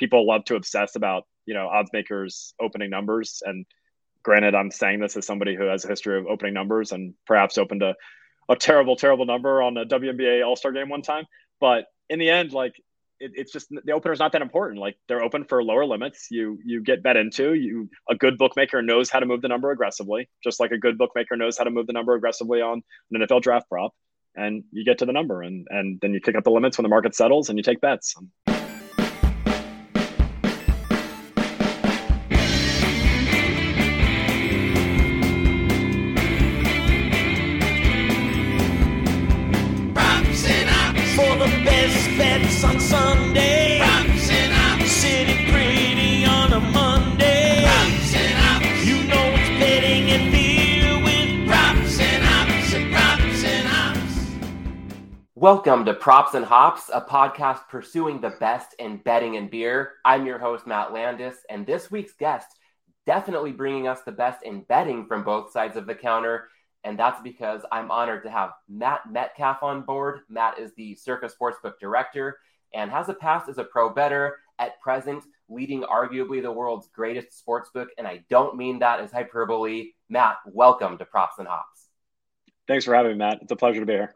[0.00, 3.42] people love to obsess about you know odds makers opening numbers.
[3.44, 3.64] And
[4.22, 7.56] granted i'm saying this as somebody who has a history of opening numbers and perhaps
[7.56, 7.94] opened a,
[8.50, 11.24] a terrible terrible number on a WNBA all-star game one time.
[11.60, 12.74] But in the end like
[13.18, 14.80] it, it's just the opener is not that important.
[14.80, 16.28] Like they're open for lower limits.
[16.30, 19.70] You you get bet into you a good bookmaker knows how to move the number
[19.70, 22.82] aggressively just like a good bookmaker knows how to move the number aggressively on
[23.12, 23.92] an nfl draft prop.
[24.36, 26.84] And you get to the number and and then you kick up the limits when
[26.84, 28.14] the market settles and you take bets
[55.40, 59.92] Welcome to Props and Hops, a podcast pursuing the best in betting and beer.
[60.04, 62.46] I'm your host, Matt Landes, and this week's guest
[63.06, 66.50] definitely bringing us the best in betting from both sides of the counter.
[66.84, 70.20] And that's because I'm honored to have Matt Metcalf on board.
[70.28, 72.36] Matt is the Circa Sportsbook director
[72.74, 77.28] and has a past as a pro bettor, at present, leading arguably the world's greatest
[77.42, 77.86] sportsbook.
[77.96, 79.92] And I don't mean that as hyperbole.
[80.10, 81.86] Matt, welcome to Props and Hops.
[82.68, 83.38] Thanks for having me, Matt.
[83.40, 84.14] It's a pleasure to be here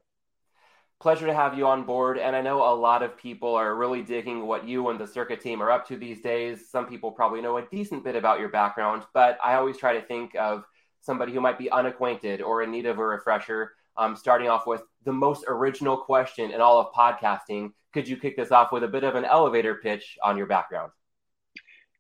[1.01, 2.19] pleasure to have you on board.
[2.19, 5.37] And I know a lot of people are really digging what you and the Circa
[5.37, 6.71] team are up to these days.
[6.71, 10.03] Some people probably know a decent bit about your background, but I always try to
[10.03, 10.65] think of
[11.01, 13.73] somebody who might be unacquainted or in need of a refresher.
[13.97, 17.73] Um, starting off with the most original question in all of podcasting.
[17.93, 20.91] Could you kick this off with a bit of an elevator pitch on your background?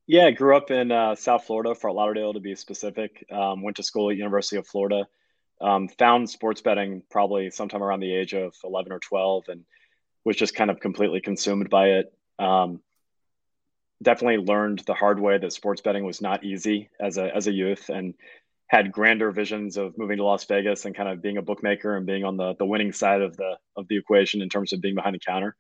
[0.06, 3.24] Yeah, I grew up in uh, South Florida, Fort Lauderdale to be specific.
[3.30, 5.06] Um, went to school at University of Florida
[5.60, 9.64] um, found sports betting probably sometime around the age of 11 or 12 and
[10.24, 12.12] was just kind of completely consumed by it.
[12.38, 12.80] Um,
[14.02, 17.52] definitely learned the hard way that sports betting was not easy as a, as a
[17.52, 18.14] youth and
[18.66, 22.06] had grander visions of moving to Las Vegas and kind of being a bookmaker and
[22.06, 24.94] being on the, the winning side of the, of the equation in terms of being
[24.94, 25.54] behind the counter.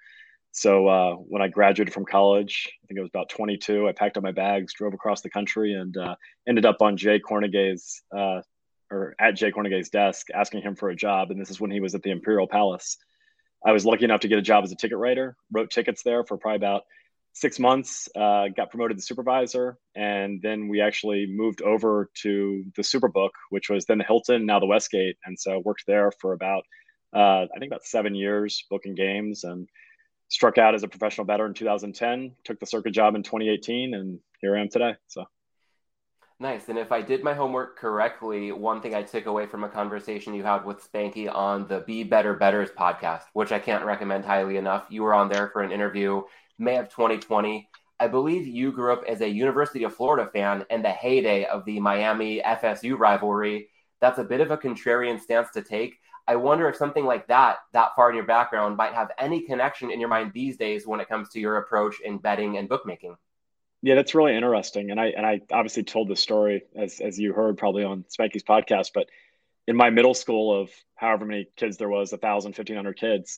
[0.52, 4.16] So uh, when I graduated from college, I think it was about 22, I packed
[4.16, 6.14] up my bags, drove across the country, and uh,
[6.46, 8.40] ended up on Jay Kornegay's uh,
[8.90, 11.30] or at Jay Kornegay's desk asking him for a job.
[11.30, 12.96] And this is when he was at the Imperial Palace.
[13.64, 16.24] I was lucky enough to get a job as a ticket writer, wrote tickets there
[16.24, 16.82] for probably about
[17.32, 19.76] six months, uh, got promoted to supervisor.
[19.96, 24.60] And then we actually moved over to the Superbook, which was then the Hilton, now
[24.60, 25.16] the Westgate.
[25.24, 26.64] And so worked there for about,
[27.14, 29.68] uh, I think about seven years booking games and
[30.28, 34.18] struck out as a professional bettor in 2010, took the Circa job in 2018, and
[34.40, 34.94] here I am today.
[35.08, 35.24] So
[36.44, 36.68] Nice.
[36.68, 40.34] And if I did my homework correctly, one thing I took away from a conversation
[40.34, 44.58] you had with Spanky on the Be Better Betters podcast, which I can't recommend highly
[44.58, 44.84] enough.
[44.90, 46.20] You were on there for an interview
[46.58, 47.66] May of 2020.
[47.98, 51.64] I believe you grew up as a University of Florida fan in the heyday of
[51.64, 53.70] the Miami FSU rivalry.
[54.02, 55.94] That's a bit of a contrarian stance to take.
[56.28, 59.90] I wonder if something like that, that far in your background, might have any connection
[59.90, 63.16] in your mind these days when it comes to your approach in betting and bookmaking.
[63.84, 64.90] Yeah, that's really interesting.
[64.90, 68.42] And I and I obviously told the story as as you heard probably on Spanky's
[68.42, 69.10] podcast, but
[69.68, 73.36] in my middle school of however many kids there was, a thousand, fifteen hundred kids,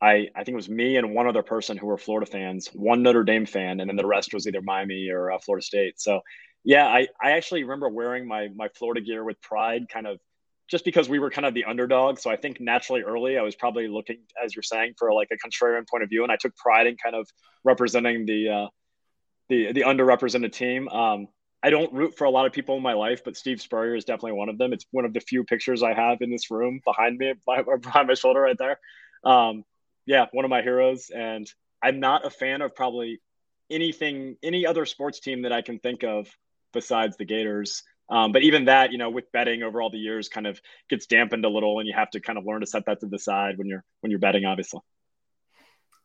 [0.00, 3.02] I, I think it was me and one other person who were Florida fans, one
[3.02, 6.00] Notre Dame fan, and then the rest was either Miami or uh, Florida State.
[6.00, 6.20] So,
[6.62, 10.20] yeah, I, I actually remember wearing my my Florida gear with pride, kind of
[10.70, 12.20] just because we were kind of the underdog.
[12.20, 15.36] So I think naturally early, I was probably looking, as you're saying, for like a
[15.44, 17.28] contrarian point of view, and I took pride in kind of
[17.64, 18.66] representing the uh,
[19.48, 20.88] the the underrepresented team.
[20.88, 21.28] Um,
[21.62, 24.04] I don't root for a lot of people in my life, but Steve Spurrier is
[24.04, 24.72] definitely one of them.
[24.72, 27.34] It's one of the few pictures I have in this room behind me,
[27.82, 28.78] behind my shoulder right there.
[29.24, 29.64] Um,
[30.06, 31.10] yeah, one of my heroes.
[31.10, 31.50] And
[31.82, 33.20] I'm not a fan of probably
[33.70, 36.28] anything, any other sports team that I can think of
[36.72, 37.82] besides the Gators.
[38.08, 41.06] Um, but even that, you know, with betting over all the years, kind of gets
[41.06, 43.18] dampened a little, and you have to kind of learn to set that to the
[43.18, 44.80] side when you're when you're betting, obviously.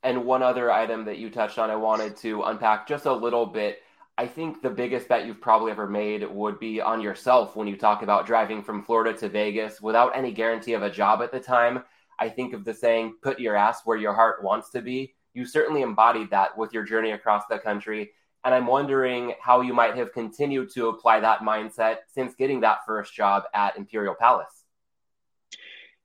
[0.04, 3.46] And one other item that you touched on, I wanted to unpack just a little
[3.46, 3.80] bit.
[4.18, 7.78] I think the biggest bet you've probably ever made would be on yourself when you
[7.78, 11.40] talk about driving from Florida to Vegas without any guarantee of a job at the
[11.40, 11.84] time.
[12.20, 15.16] I think of the saying, put your ass where your heart wants to be.
[15.34, 18.12] You certainly embodied that with your journey across the country.
[18.44, 22.86] And I'm wondering how you might have continued to apply that mindset since getting that
[22.86, 24.63] first job at Imperial Palace.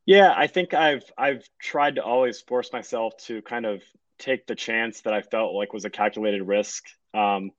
[0.08, 3.82] Yeah, I think I've I've tried to always force myself to kind of
[4.18, 6.82] take the chance that I felt like was a calculated risk.
[7.12, 7.50] Um,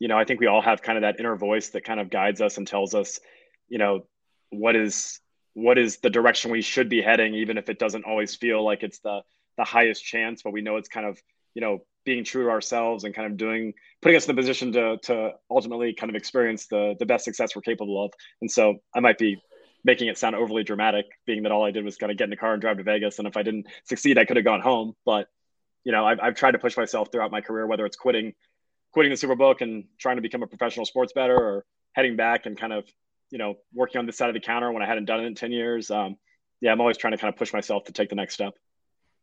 [0.00, 2.10] you know, I think we all have kind of that inner voice that kind of
[2.10, 3.20] guides us and tells us,
[3.68, 4.04] you know,
[4.50, 5.20] what is
[5.54, 8.82] what is the direction we should be heading, even if it doesn't always feel like
[8.82, 9.20] it's the
[9.56, 11.22] the highest chance, but we know it's kind of
[11.54, 14.72] you know being true to ourselves and kind of doing putting us in the position
[14.72, 18.10] to to ultimately kind of experience the the best success we're capable of.
[18.40, 19.40] And so I might be
[19.86, 22.30] making it sound overly dramatic, being that all I did was kind of get in
[22.30, 24.60] the car and drive to Vegas, and if I didn't succeed, I could have gone
[24.60, 24.94] home.
[25.06, 25.28] But
[25.84, 28.34] you know, I've, I've tried to push myself throughout my career, whether it's quitting
[28.92, 32.58] quitting the Superbook and trying to become a professional sports bettor, or heading back and
[32.58, 32.84] kind of
[33.30, 35.36] you know working on this side of the counter when I hadn't done it in
[35.36, 35.90] ten years.
[35.90, 36.16] Um,
[36.60, 38.54] yeah, I'm always trying to kind of push myself to take the next step.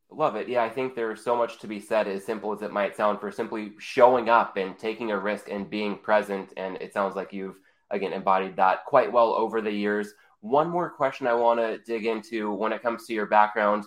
[0.09, 0.47] Love it.
[0.47, 3.19] Yeah, I think there's so much to be said, as simple as it might sound,
[3.19, 6.53] for simply showing up and taking a risk and being present.
[6.55, 7.55] And it sounds like you've,
[7.89, 10.13] again, embodied that quite well over the years.
[10.43, 13.85] One more question I want to dig into when it comes to your background.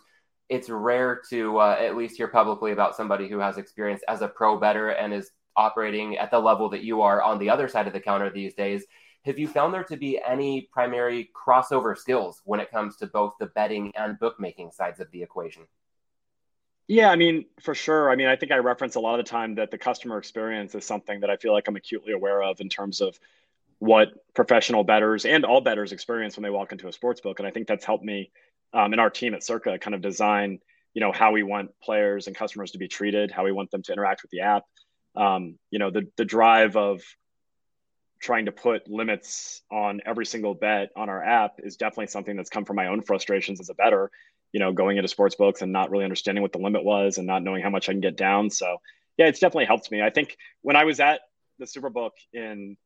[0.49, 4.29] It's rare to uh, at least hear publicly about somebody who has experience as a
[4.29, 7.87] pro bettor and is operating at the level that you are on the other side
[7.87, 8.87] of the counter these days.
[9.27, 13.35] Have you found there to be any primary crossover skills when it comes to both
[13.39, 15.65] the betting and bookmaking sides of the equation?
[16.89, 18.11] Yeah, I mean, for sure.
[18.11, 20.75] I mean, I think I reference a lot of the time that the customer experience
[20.75, 23.21] is something that I feel like I'm acutely aware of in terms of
[23.79, 27.39] what professional bettors and all bettors experience when they walk into a sports book.
[27.39, 28.31] And I think that's helped me
[28.73, 30.59] um, our team at Circa kind of design,
[30.95, 33.83] you know, how we want players and customers to be treated, how we want them
[33.83, 34.65] to interact with the app.
[35.15, 37.03] Um, you know, the the drive of
[38.21, 42.51] trying to put limits on every single bet on our app is definitely something that's
[42.51, 44.11] come from my own frustrations as a bettor,
[44.53, 47.27] you know, going into sports books and not really understanding what the limit was and
[47.27, 48.51] not knowing how much I can get down.
[48.51, 48.79] So
[49.17, 50.03] yeah, it's definitely helped me.
[50.03, 51.21] I think when I was at
[51.59, 52.77] the Superbook in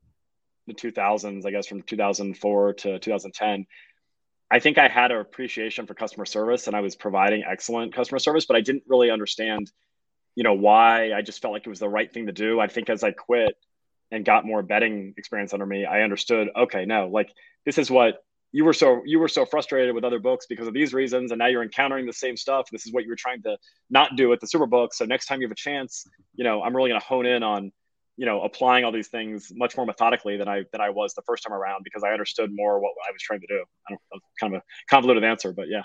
[0.67, 3.67] the 2000s, I guess from 2004 to 2010,
[4.51, 8.19] I think I had an appreciation for customer service and I was providing excellent customer
[8.19, 9.71] service, but I didn't really understand,
[10.35, 11.13] you know, why.
[11.13, 12.59] I just felt like it was the right thing to do.
[12.59, 13.55] I think as I quit
[14.11, 17.33] and got more betting experience under me, I understood, okay, no, like
[17.65, 20.75] this is what you were so you were so frustrated with other books because of
[20.75, 23.43] these reasons and now you're encountering the same stuff this is what you were trying
[23.43, 23.57] to
[23.91, 26.63] not do at the super superbook so next time you have a chance you know
[26.63, 27.71] i'm really going to hone in on
[28.21, 31.23] you know applying all these things much more methodically than i than i was the
[31.23, 34.01] first time around because i understood more what i was trying to do i don't
[34.13, 35.83] know kind of a convoluted answer but yeah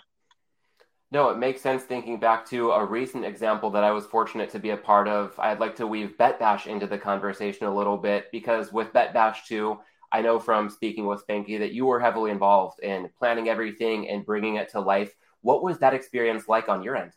[1.12, 4.60] no, it makes sense thinking back to a recent example that I was fortunate to
[4.60, 5.34] be a part of.
[5.40, 9.14] I'd like to weave Bet Bash into the conversation a little bit because with Bet
[9.14, 9.78] Bash 2,
[10.12, 14.26] I know from speaking with Spanky that you were heavily involved in planning everything and
[14.26, 15.14] bringing it to life.
[15.42, 17.12] What was that experience like on your end?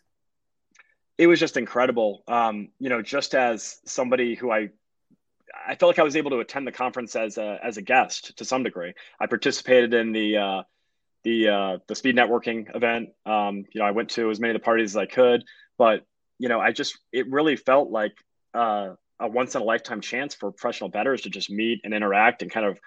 [1.16, 2.22] It was just incredible.
[2.28, 4.68] Um, you know, just as somebody who I
[5.66, 8.36] I felt like I was able to attend the conference as a as a guest
[8.38, 8.92] to some degree.
[9.20, 10.62] I participated in the uh,
[11.24, 13.10] the uh, the speed networking event.
[13.26, 15.44] Um, you know, I went to as many of the parties as I could,
[15.76, 16.04] but
[16.38, 18.12] you know, I just it really felt like
[18.54, 22.42] uh, a once in a lifetime chance for professional bettors to just meet and interact
[22.42, 22.78] and kind of,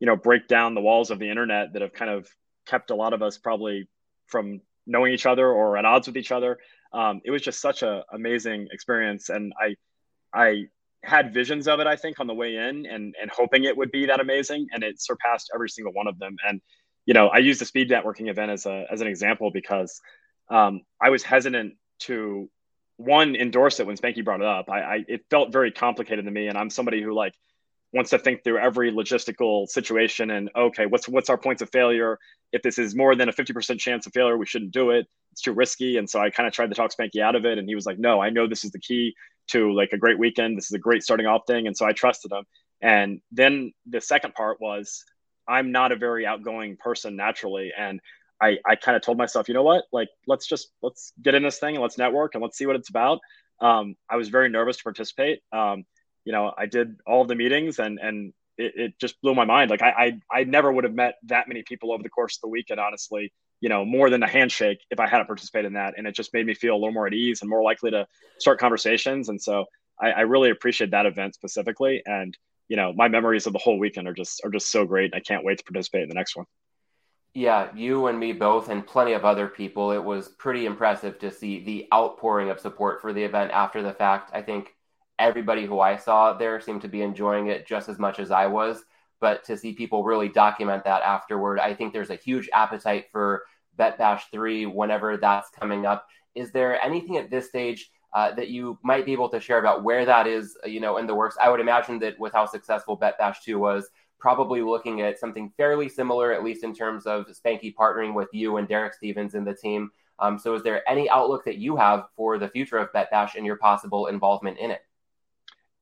[0.00, 2.28] you know, break down the walls of the internet that have kind of
[2.66, 3.88] kept a lot of us probably
[4.26, 6.58] from knowing each other or at odds with each other.
[6.92, 9.76] Um, it was just such an amazing experience, and I,
[10.32, 10.68] I
[11.04, 11.86] had visions of it.
[11.86, 14.82] I think on the way in, and and hoping it would be that amazing, and
[14.82, 16.36] it surpassed every single one of them.
[16.46, 16.60] And
[17.06, 20.00] you know, I use the speed networking event as a as an example because
[20.50, 22.50] um, I was hesitant to
[22.96, 24.68] one endorse it when Spanky brought it up.
[24.68, 27.32] I, I, it felt very complicated to me, and I'm somebody who like
[27.92, 32.18] wants to think through every logistical situation and okay, what's what's our points of failure?
[32.52, 35.06] If this is more than a 50% chance of failure, we shouldn't do it.
[35.32, 35.96] It's too risky.
[35.96, 37.86] And so I kind of tried to talk Spanky out of it, and he was
[37.86, 39.14] like, "No, I know this is the key
[39.48, 40.56] to like a great weekend.
[40.56, 42.44] This is a great starting off thing." And so I trusted him.
[42.80, 45.04] And then the second part was
[45.46, 48.00] I'm not a very outgoing person naturally, and
[48.40, 51.42] I, I kind of told myself, you know what, like let's just let's get in
[51.42, 53.20] this thing and let's network and let's see what it's about.
[53.60, 55.40] Um, I was very nervous to participate.
[55.52, 55.84] Um,
[56.24, 59.70] you know, I did all the meetings and and it, it just blew my mind.
[59.70, 62.42] Like I, I I never would have met that many people over the course of
[62.42, 63.32] the weekend, honestly.
[63.60, 66.32] You know, more than a handshake if I hadn't participated in that, and it just
[66.32, 68.06] made me feel a little more at ease and more likely to
[68.38, 69.28] start conversations.
[69.28, 69.64] And so
[70.00, 72.02] I, I really appreciate that event specifically.
[72.06, 72.36] And
[72.68, 75.14] you know, my memories of the whole weekend are just are just so great.
[75.14, 76.46] I can't wait to participate in the next one.
[77.34, 79.92] Yeah, you and me both, and plenty of other people.
[79.92, 83.92] It was pretty impressive to see the outpouring of support for the event after the
[83.92, 84.30] fact.
[84.34, 84.74] I think
[85.18, 88.46] everybody who I saw there seemed to be enjoying it just as much as I
[88.46, 88.82] was.
[89.20, 93.44] But to see people really document that afterward, I think there's a huge appetite for
[93.76, 96.06] Bet Bash 3 whenever that's coming up.
[96.34, 99.84] Is there anything at this stage uh, that you might be able to share about
[99.84, 101.36] where that is, you know, in the works?
[101.42, 105.52] I would imagine that with how successful Bet Bash 2 was, probably looking at something
[105.56, 109.46] fairly similar, at least in terms of Spanky partnering with you and Derek Stevens and
[109.46, 109.90] the team.
[110.20, 113.36] Um, so, is there any outlook that you have for the future of Bet Bash
[113.36, 114.80] and your possible involvement in it?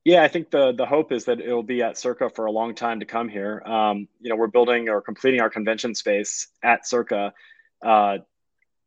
[0.07, 2.73] Yeah, I think the the hope is that it'll be at Circa for a long
[2.73, 3.61] time to come here.
[3.65, 7.33] Um, you know, we're building or completing our convention space at Circa.
[7.85, 8.19] Uh,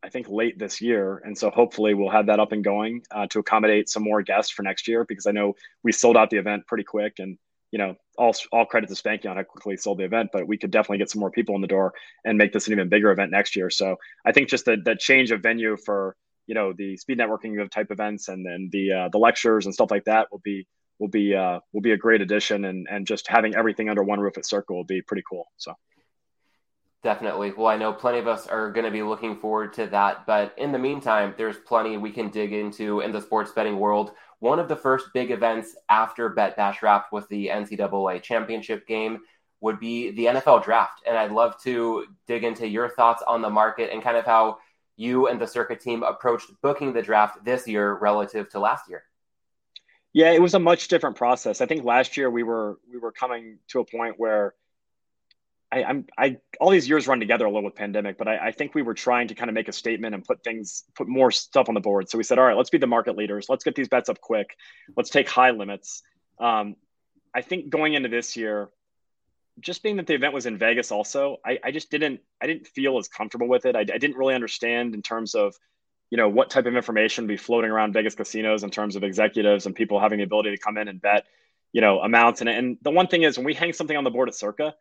[0.03, 3.27] I think late this year, and so hopefully we'll have that up and going uh,
[3.33, 6.39] to accommodate some more guests for next year because I know we sold out the
[6.39, 7.37] event pretty quick, and
[7.71, 10.57] you know all all credit to Spanky on how quickly sold the event, but we
[10.57, 11.93] could definitely get some more people in the door
[12.25, 13.69] and make this an even bigger event next year.
[13.69, 17.71] So I think just the the change of venue for you know the speed networking
[17.71, 20.67] type events and then the uh, the lectures and stuff like that will be
[21.01, 24.21] will be uh, will be a great addition, and and just having everything under one
[24.21, 25.51] roof at Circa will be pretty cool.
[25.57, 25.75] So.
[27.03, 27.55] Definitely.
[27.57, 30.27] Well, I know plenty of us are going to be looking forward to that.
[30.27, 34.13] But in the meantime, there's plenty we can dig into in the sports betting world.
[34.41, 39.21] One of the first big events after Bet Bash wrapped with the NCAA championship game
[39.63, 41.03] would be the NFL draft.
[41.07, 44.59] And I'd love to dig into your thoughts on the market and kind of how
[44.97, 49.05] you and the Circa team approached booking the draft this year relative to last year.
[50.13, 51.61] Yeah, it was a much different process.
[51.61, 54.55] I think last year we were we were coming to a point where
[55.73, 58.53] I, am I all these years run together a little with pandemic, but I, I,
[58.53, 61.31] think we were trying to kind of make a statement and put things, put more
[61.31, 62.11] stuff on the board.
[62.11, 63.47] So we said, all right, let's be the market leaders.
[63.49, 64.57] Let's get these bets up quick.
[64.97, 66.03] Let's take high limits.
[66.41, 66.75] Um,
[67.33, 68.71] I think going into this year,
[69.61, 72.67] just being that the event was in Vegas, also, I, I just didn't, I didn't
[72.67, 73.77] feel as comfortable with it.
[73.77, 75.55] I, I, didn't really understand in terms of,
[76.11, 79.67] you know, what type of information be floating around Vegas casinos in terms of executives
[79.67, 81.25] and people having the ability to come in and bet,
[81.73, 82.41] you know, amounts.
[82.41, 84.75] And, and the one thing is when we hang something on the board at Circa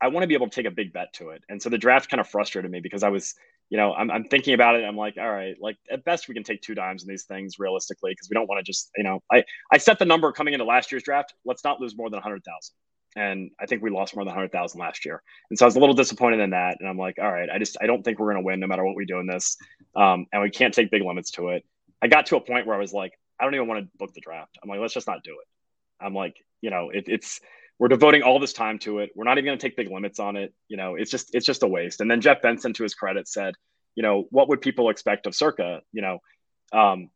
[0.00, 1.42] I want to be able to take a big bet to it.
[1.48, 3.34] And so the draft kind of frustrated me because I was,
[3.70, 4.84] you know, I'm, I'm thinking about it.
[4.84, 7.58] I'm like, all right, like at best we can take two dimes in these things
[7.58, 10.54] realistically because we don't want to just, you know, I, I set the number coming
[10.54, 11.34] into last year's draft.
[11.44, 12.74] Let's not lose more than 100,000.
[13.16, 15.22] And I think we lost more than 100,000 last year.
[15.50, 16.78] And so I was a little disappointed in that.
[16.80, 18.66] And I'm like, all right, I just, I don't think we're going to win no
[18.66, 19.56] matter what we do in this.
[19.94, 21.64] Um, and we can't take big limits to it.
[22.02, 24.12] I got to a point where I was like, I don't even want to book
[24.14, 24.58] the draft.
[24.62, 26.04] I'm like, let's just not do it.
[26.04, 27.40] I'm like, you know, it, it's,
[27.78, 29.10] we're devoting all this time to it.
[29.14, 30.52] We're not even going to take big limits on it.
[30.68, 32.00] You know, it's just it's just a waste.
[32.00, 33.54] And then Jeff Benson, to his credit, said,
[33.94, 35.80] you know, what would people expect of Circa?
[35.92, 36.18] You know,
[36.72, 37.10] um,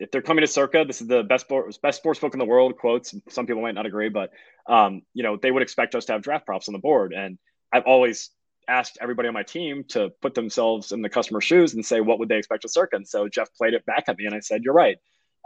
[0.00, 1.46] if they're coming to Circa, this is the best
[1.82, 2.76] best sports book in the world.
[2.78, 3.14] Quotes.
[3.28, 4.30] Some people might not agree, but
[4.66, 7.12] um, you know, they would expect us to have draft props on the board.
[7.12, 7.38] And
[7.72, 8.30] I've always
[8.66, 12.18] asked everybody on my team to put themselves in the customer shoes and say, what
[12.18, 12.96] would they expect of Circa?
[12.96, 14.96] And so Jeff played it back at me, and I said, you're right.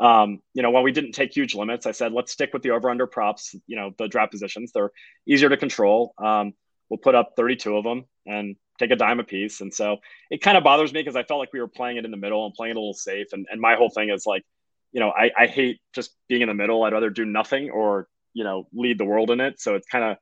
[0.00, 2.70] Um, you know, while we didn't take huge limits, I said let's stick with the
[2.70, 3.54] over under props.
[3.66, 4.90] You know, the draft positions they're
[5.26, 6.14] easier to control.
[6.18, 6.54] Um,
[6.88, 9.60] we'll put up 32 of them and take a dime a piece.
[9.60, 9.98] And so
[10.30, 12.16] it kind of bothers me because I felt like we were playing it in the
[12.16, 13.28] middle and playing it a little safe.
[13.32, 14.44] And and my whole thing is like,
[14.92, 16.82] you know, I, I hate just being in the middle.
[16.82, 19.60] I'd rather do nothing or you know lead the world in it.
[19.60, 20.16] So it's kind of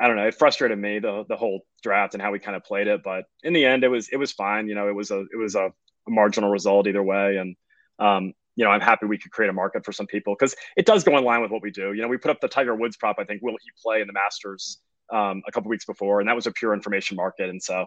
[0.00, 0.26] I don't know.
[0.26, 3.02] It frustrated me the the whole draft and how we kind of played it.
[3.02, 4.68] But in the end, it was it was fine.
[4.68, 5.70] You know, it was a it was a,
[6.10, 7.36] marginal result either way.
[7.36, 7.54] And
[7.98, 10.86] um, you know, I'm happy we could create a market for some people because it
[10.86, 11.92] does go in line with what we do.
[11.92, 13.16] You know, we put up the Tiger Woods prop.
[13.18, 14.78] I think will he play in the Masters
[15.10, 17.48] um, a couple weeks before, and that was a pure information market.
[17.48, 17.86] And so,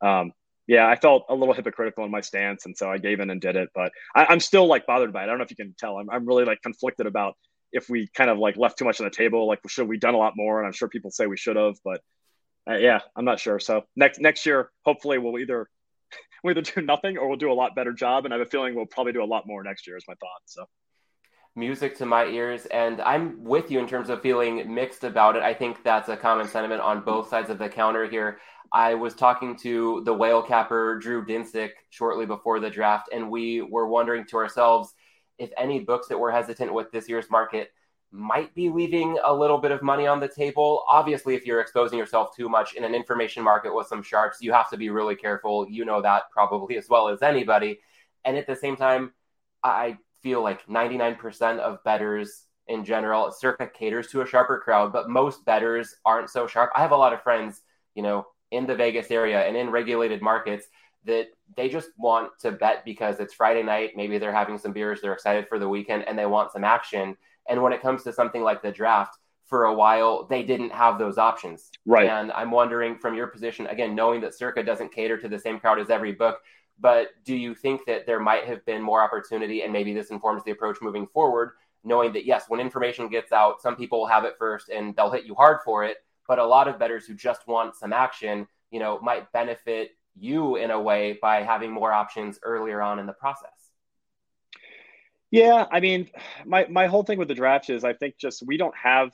[0.00, 0.32] um,
[0.66, 3.40] yeah, I felt a little hypocritical in my stance, and so I gave in and
[3.40, 3.70] did it.
[3.74, 5.24] But I, am still like bothered by it.
[5.24, 5.98] I don't know if you can tell.
[5.98, 7.34] I'm, I'm really like conflicted about
[7.72, 9.46] if we kind of like left too much on the table.
[9.46, 10.58] Like, should we done a lot more?
[10.58, 12.00] And I'm sure people say we should have, but
[12.68, 13.58] uh, yeah, I'm not sure.
[13.58, 15.68] So next next year, hopefully, we'll either
[16.44, 18.24] we'll either do nothing or we'll do a lot better job.
[18.24, 19.96] And I have a feeling we'll probably do a lot more next year.
[19.96, 20.42] Is my thought.
[20.46, 20.64] So
[21.54, 22.66] music to my ears.
[22.66, 25.42] And I'm with you in terms of feeling mixed about it.
[25.42, 28.38] I think that's a common sentiment on both sides of the counter here.
[28.72, 33.60] I was talking to the whale capper, Drew Dinsick, shortly before the draft, and we
[33.60, 34.94] were wondering to ourselves
[35.38, 37.70] if any books that were hesitant with this year's market
[38.12, 40.84] might be leaving a little bit of money on the table.
[40.88, 44.52] Obviously, if you're exposing yourself too much in an information market with some sharps, you
[44.52, 45.68] have to be really careful.
[45.68, 47.80] You know that probably as well as anybody.
[48.24, 49.12] And at the same time,
[49.64, 55.10] I feel like 99% of bettors in general, circa caters to a sharper crowd, but
[55.10, 56.70] most bettors aren't so sharp.
[56.76, 57.62] I have a lot of friends,
[57.94, 60.66] you know, in the Vegas area and in regulated markets
[61.04, 63.90] that they just want to bet because it's Friday night.
[63.96, 67.16] Maybe they're having some beers, they're excited for the weekend, and they want some action
[67.48, 70.98] and when it comes to something like the draft, for a while they didn't have
[70.98, 71.70] those options.
[71.84, 72.08] Right.
[72.08, 75.60] And I'm wondering from your position, again, knowing that Circa doesn't cater to the same
[75.60, 76.38] crowd as every book,
[76.82, 80.42] but do you think that there might have been more opportunity and maybe this informs
[80.42, 81.52] the approach moving forward,
[81.84, 85.10] knowing that yes, when information gets out, some people will have it first and they'll
[85.10, 88.48] hit you hard for it, but a lot of bettors who just want some action,
[88.72, 93.06] you know, might benefit you in a way by having more options earlier on in
[93.06, 93.50] the process.
[95.30, 96.10] Yeah, I mean,
[96.44, 99.12] my my whole thing with the draft is I think just we don't have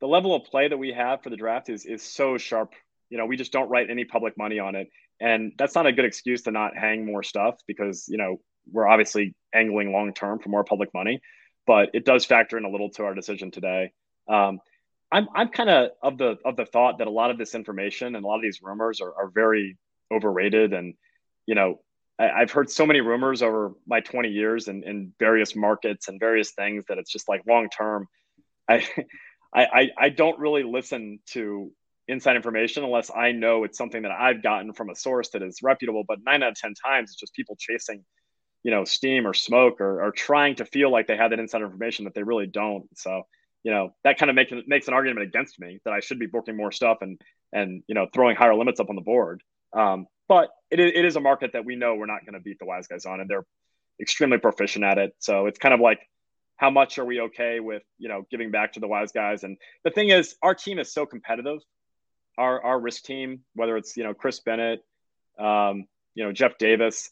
[0.00, 2.72] the level of play that we have for the draft is is so sharp.
[3.10, 4.88] You know, we just don't write any public money on it,
[5.20, 8.40] and that's not a good excuse to not hang more stuff because you know
[8.70, 11.20] we're obviously angling long term for more public money,
[11.66, 13.92] but it does factor in a little to our decision today.
[14.28, 14.60] Um,
[15.10, 18.16] I'm I'm kind of of the of the thought that a lot of this information
[18.16, 19.76] and a lot of these rumors are, are very
[20.10, 20.94] overrated, and
[21.46, 21.80] you know
[22.18, 26.20] I, have heard so many rumors over my 20 years in, in various markets and
[26.20, 28.08] various things that it's just like long term.
[28.68, 28.86] I,
[29.54, 31.72] I, I don't really listen to
[32.12, 35.58] inside information unless I know it's something that I've gotten from a source that is
[35.62, 36.04] reputable.
[36.06, 38.04] But nine out of 10 times, it's just people chasing,
[38.62, 41.62] you know, steam or smoke or, or trying to feel like they have that inside
[41.62, 42.86] information that they really don't.
[42.96, 43.22] So,
[43.64, 46.26] you know, that kind of makes, makes an argument against me that I should be
[46.26, 47.20] booking more stuff and,
[47.52, 49.42] and, you know, throwing higher limits up on the board.
[49.72, 52.58] Um, but it, it is a market that we know we're not going to beat
[52.58, 53.44] the wise guys on, and they're
[54.00, 55.14] extremely proficient at it.
[55.18, 56.00] So it's kind of like,
[56.56, 59.42] how much are we okay with, you know, giving back to the wise guys?
[59.42, 61.58] And the thing is, our team is so competitive.
[62.38, 64.84] Our our risk team, whether it's you know Chris Bennett,
[65.38, 67.10] um, you know Jeff Davis,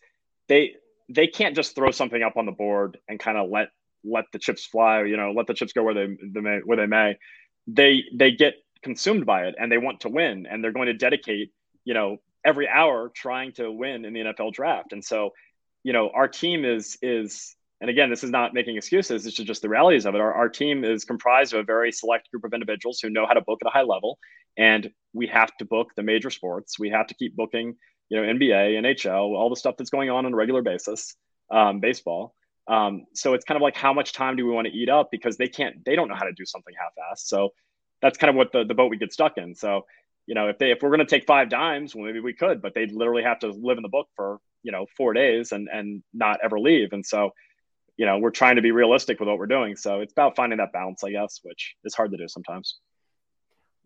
[0.48, 0.74] they
[1.08, 3.68] they can't just throw something up on the board and kind of let
[4.04, 5.02] let the chips fly.
[5.04, 7.18] You know, let the chips go where they, they may, where they may.
[7.66, 10.94] They they get consumed by it and they want to win and they're going to
[10.94, 11.52] dedicate
[11.84, 14.92] you know every hour trying to win in the NFL draft.
[14.92, 15.30] And so,
[15.82, 19.24] you know, our team is is and again, this is not making excuses.
[19.24, 20.20] This is just the realities of it.
[20.20, 23.32] Our, our team is comprised of a very select group of individuals who know how
[23.32, 24.18] to book at a high level.
[24.56, 26.78] And we have to book the major sports.
[26.78, 27.76] We have to keep booking,
[28.08, 31.16] you know, NBA, NHL, all the stuff that's going on on a regular basis,
[31.50, 32.34] um, baseball.
[32.68, 35.10] Um, so it's kind of like how much time do we want to eat up
[35.10, 37.26] because they can't, they don't know how to do something half-assed.
[37.26, 37.50] So
[38.00, 39.54] that's kind of what the, the boat we get stuck in.
[39.54, 39.84] So
[40.30, 42.62] you know, if they if we're going to take five dimes, well, maybe we could,
[42.62, 45.68] but they'd literally have to live in the book for you know four days and
[45.68, 46.92] and not ever leave.
[46.92, 47.30] And so,
[47.96, 49.74] you know, we're trying to be realistic with what we're doing.
[49.74, 52.78] So it's about finding that balance, I guess, which is hard to do sometimes.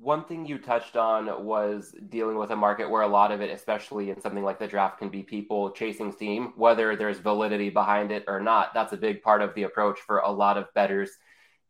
[0.05, 3.49] One thing you touched on was dealing with a market where a lot of it,
[3.49, 8.13] especially in something like the draft, can be people chasing steam, whether there's validity behind
[8.13, 8.75] it or not.
[8.75, 11.13] That's a big part of the approach for a lot of bettors.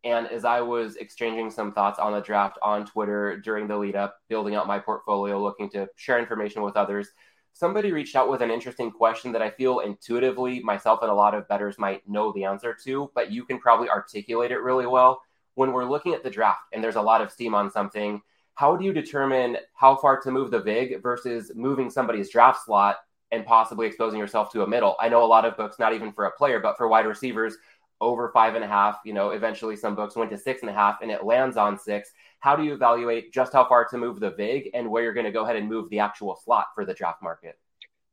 [0.02, 3.94] And as I was exchanging some thoughts on the draft on Twitter during the lead
[3.94, 7.10] up, building out my portfolio, looking to share information with others,
[7.52, 11.36] somebody reached out with an interesting question that I feel intuitively myself and a lot
[11.36, 15.22] of bettors might know the answer to, but you can probably articulate it really well.
[15.54, 18.20] When we're looking at the draft and there's a lot of steam on something,
[18.54, 22.98] how do you determine how far to move the VIG versus moving somebody's draft slot
[23.32, 24.96] and possibly exposing yourself to a middle?
[25.00, 27.56] I know a lot of books, not even for a player, but for wide receivers,
[28.00, 29.00] over five and a half.
[29.04, 31.78] You know, eventually some books went to six and a half and it lands on
[31.78, 32.10] six.
[32.38, 35.26] How do you evaluate just how far to move the VIG and where you're going
[35.26, 37.58] to go ahead and move the actual slot for the draft market?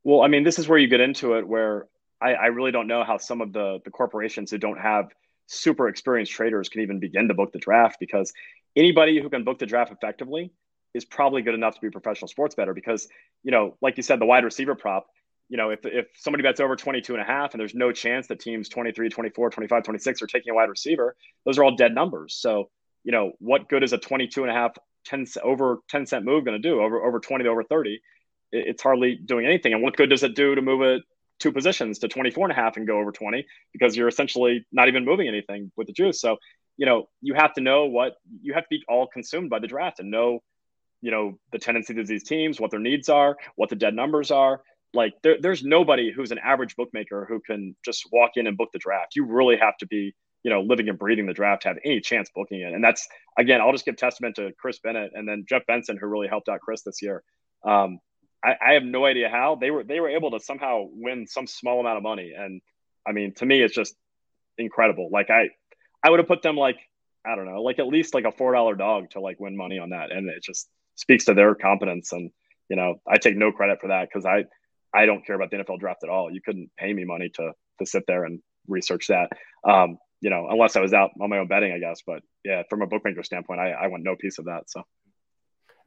[0.04, 1.88] Well, I mean, this is where you get into it where
[2.20, 5.14] I, I really don't know how some of the, the corporations who don't have
[5.48, 8.34] super experienced traders can even begin to book the draft because
[8.76, 10.52] anybody who can book the draft effectively
[10.94, 13.08] is probably good enough to be a professional sports better because,
[13.44, 15.08] you know, like you said, the wide receiver prop–
[15.52, 18.26] you know, if, if somebody bets over 22 and a half and there's no chance
[18.28, 21.14] that teams 23, 24, 25, 26 are taking a wide receiver,
[21.46, 22.36] those are all dead numbers.
[22.36, 22.70] So,
[23.04, 24.78] you know, what good is a 22 and a half,
[25.08, 27.96] 10 over 10 cent move going to do over, over 20 to over 30?
[27.96, 28.00] It,
[28.54, 29.74] it's hardly doing anything.
[29.74, 31.02] And what good does it do to move it
[31.42, 34.88] two positions to 24 and a half and go over 20 because you're essentially not
[34.88, 36.22] even moving anything with the juice.
[36.22, 36.38] So,
[36.78, 39.68] you know, you have to know what you have to be all consumed by the
[39.68, 40.40] draft and know,
[41.02, 44.32] you know, the tendencies of these teams, what their needs are, what the dead numbers
[44.32, 44.62] are
[44.94, 48.70] like there, there's nobody who's an average bookmaker who can just walk in and book
[48.74, 49.16] the draft.
[49.16, 52.02] You really have to be, you know, living and breathing the draft to have any
[52.02, 52.74] chance booking it.
[52.74, 56.08] And that's again, I'll just give testament to Chris Bennett and then Jeff Benson, who
[56.08, 57.24] really helped out Chris this year.
[57.64, 58.00] Um,
[58.44, 61.48] I, I have no idea how they were they were able to somehow win some
[61.48, 62.34] small amount of money.
[62.38, 62.62] And
[63.08, 63.96] I mean, to me, it's just
[64.58, 65.10] incredible.
[65.12, 65.50] Like I
[66.04, 66.78] I would have put them like
[67.26, 69.80] I don't know, like at least like a four dollar dog to like win money
[69.80, 70.12] on that.
[70.12, 72.12] And it just speaks to their competence.
[72.14, 72.32] And
[72.70, 74.46] you know, I take no credit for that because I
[74.94, 76.32] I don't care about the NFL draft at all.
[76.32, 79.30] You couldn't pay me money to to sit there and research that.
[79.68, 82.02] Um, you know, unless I was out on my own betting, I guess.
[82.06, 84.70] But yeah, from a bookmaker standpoint, I, I want no piece of that.
[84.70, 84.84] So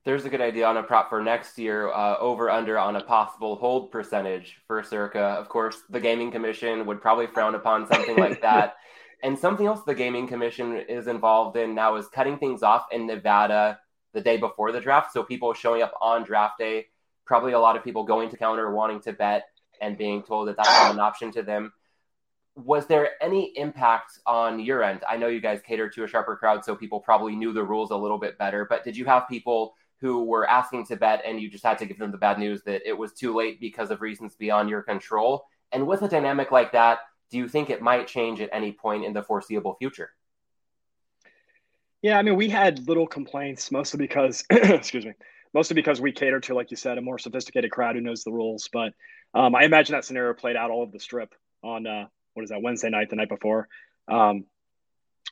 [0.05, 3.03] there's a good idea on a prop for next year, uh, over under on a
[3.03, 5.19] possible hold percentage for Circa.
[5.19, 8.77] Of course, the Gaming Commission would probably frown upon something like that.
[9.23, 13.07] And something else the Gaming Commission is involved in now is cutting things off in
[13.07, 13.79] Nevada
[14.13, 15.13] the day before the draft.
[15.13, 16.89] So people showing up on draft day
[17.25, 19.45] probably a lot of people going to counter, wanting to bet,
[19.81, 21.73] and being told that that's not an option to them.
[22.57, 25.03] Was there any impact on your end?
[25.09, 27.91] I know you guys cater to a sharper crowd, so people probably knew the rules
[27.91, 28.67] a little bit better.
[28.69, 31.87] But did you have people who were asking to bet and you just had to
[31.87, 34.83] give them the bad news that it was too late because of reasons beyond your
[34.83, 35.45] control?
[35.73, 36.99] And with a dynamic like that,
[37.31, 40.11] do you think it might change at any point in the foreseeable future?
[42.03, 45.15] Yeah, I mean, we had little complaints, mostly because, excuse me,
[45.55, 48.33] mostly because we cater to, like you said, a more sophisticated crowd who knows the
[48.33, 48.69] rules.
[48.71, 48.93] But
[49.33, 52.51] um, I imagine that scenario played out all of the strip on uh, what is
[52.51, 53.69] that Wednesday night, the night before.
[54.07, 54.45] Um,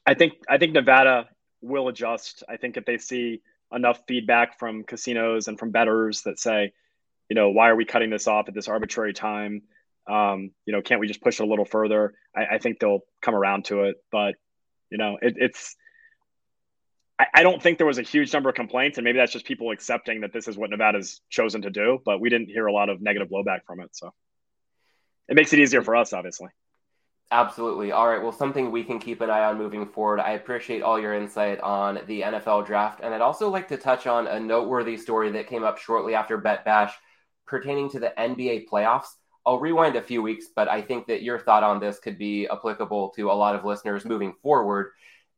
[0.07, 1.29] I think I think Nevada
[1.61, 2.43] will adjust.
[2.49, 3.43] I think if they see
[3.75, 6.73] enough feedback from casinos and from bettors that say,
[7.29, 9.63] you know, why are we cutting this off at this arbitrary time?
[10.07, 12.15] Um, you know, can't we just push it a little further?
[12.37, 14.35] I, I think they'll come around to it, but
[14.91, 15.77] you know, it, it's.
[17.19, 19.47] I, I don't think there was a huge number of complaints, and maybe that's just
[19.47, 22.01] people accepting that this is what Nevada's chosen to do.
[22.05, 24.13] But we didn't hear a lot of negative blowback from it, so
[25.29, 26.49] it makes it easier for us, obviously.
[27.33, 27.93] Absolutely.
[27.93, 28.23] All right.
[28.23, 30.21] Well, something we can keep an eye on moving forward.
[30.21, 33.01] I appreciate all your insight on the NFL draft.
[33.03, 36.37] And I'd also like to touch on a noteworthy story that came up shortly after
[36.37, 36.93] Bet Bash
[37.47, 39.07] pertaining to the NBA playoffs.
[39.47, 42.47] I'll rewind a few weeks, but I think that your thought on this could be
[42.49, 44.91] applicable to a lot of listeners moving forward.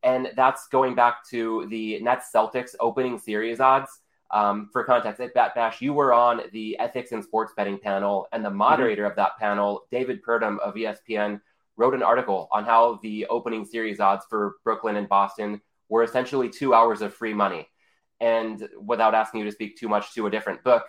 [0.03, 4.01] And that's going back to the Nets Celtics opening series odds.
[4.31, 8.27] Um, for context, at Bet Bash, you were on the ethics and sports betting panel,
[8.33, 9.11] and the moderator mm-hmm.
[9.11, 11.39] of that panel, David Purdum of ESPN,
[11.77, 16.49] wrote an article on how the opening series odds for Brooklyn and Boston were essentially
[16.49, 17.67] two hours of free money.
[18.19, 20.85] And without asking you to speak too much to a different book,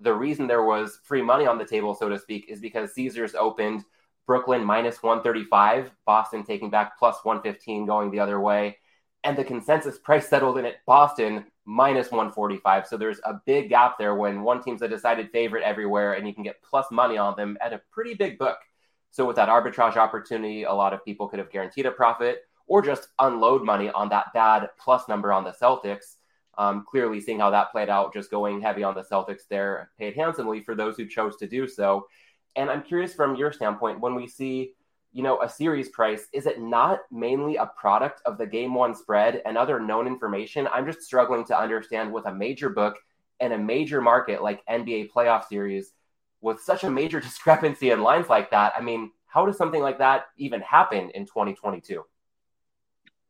[0.00, 3.34] the reason there was free money on the table, so to speak, is because Caesars
[3.34, 3.84] opened
[4.26, 8.76] Brooklyn minus 135, Boston taking back plus 115 going the other way.
[9.24, 12.86] And the consensus price settled in at Boston minus 145.
[12.86, 16.32] So there's a big gap there when one team's a decided favorite everywhere and you
[16.32, 18.58] can get plus money on them at a pretty big book.
[19.18, 22.82] So with that arbitrage opportunity, a lot of people could have guaranteed a profit or
[22.82, 26.18] just unload money on that bad plus number on the Celtics.
[26.56, 30.14] Um, clearly, seeing how that played out, just going heavy on the Celtics there, paid
[30.14, 32.06] handsomely for those who chose to do so.
[32.54, 34.74] And I'm curious from your standpoint, when we see,
[35.12, 38.94] you know, a series price, is it not mainly a product of the game one
[38.94, 40.68] spread and other known information?
[40.72, 42.94] I'm just struggling to understand with a major book
[43.40, 45.94] and a major market like NBA playoff series
[46.40, 49.98] with such a major discrepancy in lines like that, I mean, how does something like
[49.98, 52.02] that even happen in 2022?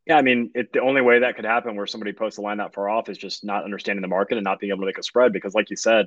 [0.06, 2.58] Yeah, I mean, it, the only way that could happen where somebody posts a line
[2.58, 4.96] that far off is just not understanding the market and not being able to make
[4.96, 5.34] a spread.
[5.34, 6.06] Because, like you said,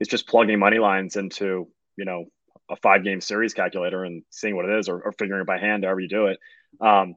[0.00, 2.24] it's just plugging money lines into you know
[2.70, 5.58] a five game series calculator and seeing what it is, or, or figuring it by
[5.58, 6.38] hand, however you do it.
[6.80, 7.16] Um,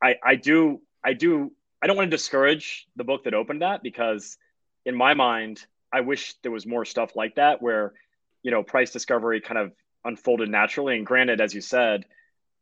[0.00, 1.50] I I do I do
[1.82, 4.38] I don't want to discourage the book that opened that because
[4.84, 5.60] in my mind,
[5.92, 7.94] I wish there was more stuff like that where
[8.42, 9.72] you know, price discovery kind of
[10.04, 10.96] unfolded naturally.
[10.96, 12.04] And granted, as you said,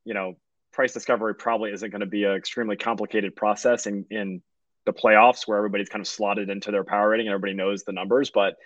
[0.04, 0.34] you know,
[0.72, 4.42] price discovery probably isn't going to be an extremely complicated process in, in
[4.84, 7.92] the playoffs where everybody's kind of slotted into their power rating and everybody knows the
[7.92, 8.30] numbers.
[8.30, 8.56] But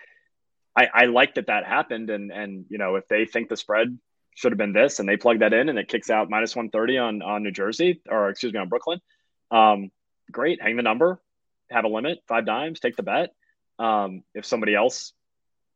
[0.75, 2.09] I, I like that that happened.
[2.09, 3.97] And, and, you know, if they think the spread
[4.35, 6.97] should have been this and they plug that in and it kicks out minus 130
[6.97, 9.01] on, on New Jersey or excuse me, on Brooklyn,
[9.49, 9.91] um,
[10.31, 10.61] great.
[10.61, 11.21] Hang the number,
[11.69, 13.31] have a limit, five dimes, take the bet.
[13.79, 15.13] Um, if somebody else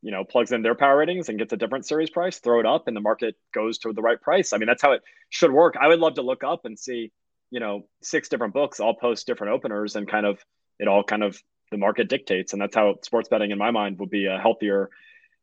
[0.06, 2.66] you know plugs in their power ratings and gets a different series price throw it
[2.66, 4.54] up and the market goes to the right price.
[4.54, 5.76] I mean that's how it should work.
[5.82, 7.12] I would love to look up and see
[7.50, 10.40] you know six different books all post different openers and kind of
[10.78, 11.42] it all kind of
[11.72, 12.54] the market dictates.
[12.54, 14.92] And that's how sports betting in my mind would be a healthier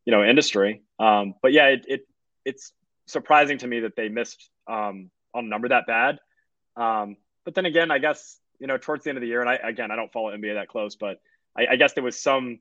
[0.05, 0.83] you know industry.
[1.01, 2.01] Um, but yeah it, it
[2.45, 2.73] it's
[3.07, 6.19] surprising to me that they missed um, on a number that bad.
[6.77, 9.51] Um, but then again i guess you know towards the end of the year and
[9.51, 11.21] i again i don't follow nba that close but
[11.57, 12.61] I, I guess there was some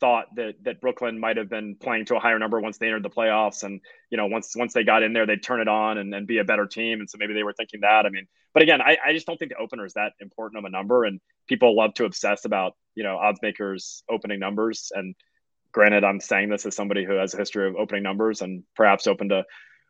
[0.00, 3.02] thought that that Brooklyn might have been playing to a higher number once they entered
[3.02, 3.80] the playoffs, and
[4.10, 6.38] you know once once they got in there, they'd turn it on and, and be
[6.38, 8.06] a better team, and so maybe they were thinking that.
[8.06, 10.64] I mean, but again, I, I just don't think the opener is that important of
[10.64, 14.92] a number, and people love to obsess about you know odds makers opening numbers.
[14.94, 15.14] And
[15.72, 19.06] granted, I'm saying this as somebody who has a history of opening numbers and perhaps
[19.06, 19.44] opened a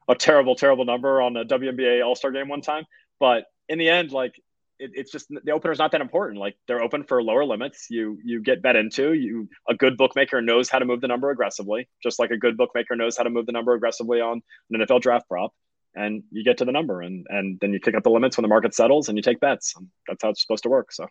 [0.09, 2.85] a terrible terrible number on a WNBA All Star game one time,
[3.19, 4.41] but in the end, like
[4.79, 6.39] it, it's just the opener is not that important.
[6.39, 7.87] Like they're open for lower limits.
[7.91, 9.13] You you get bet into.
[9.13, 12.57] You a good bookmaker knows how to move the number aggressively, just like a good
[12.57, 15.53] bookmaker knows how to move the number aggressively on an NFL draft prop.
[15.95, 18.43] And you get to the number, and and then you kick up the limits when
[18.43, 19.75] the market settles, and you take bets.
[19.77, 20.93] And that's how it's supposed to work.
[20.93, 21.07] So.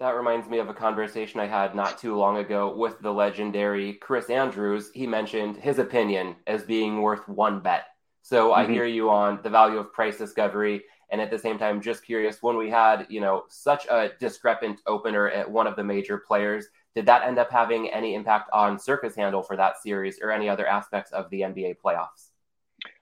[0.00, 3.92] That reminds me of a conversation I had not too long ago with the legendary
[3.92, 4.90] Chris Andrews.
[4.92, 7.84] He mentioned his opinion as being worth one bet.
[8.22, 8.60] So mm-hmm.
[8.60, 12.04] I hear you on the value of price discovery and at the same time just
[12.04, 16.18] curious when we had you know such a discrepant opener at one of the major
[16.18, 20.30] players did that end up having any impact on Circa's handle for that series or
[20.30, 22.28] any other aspects of the nba playoffs?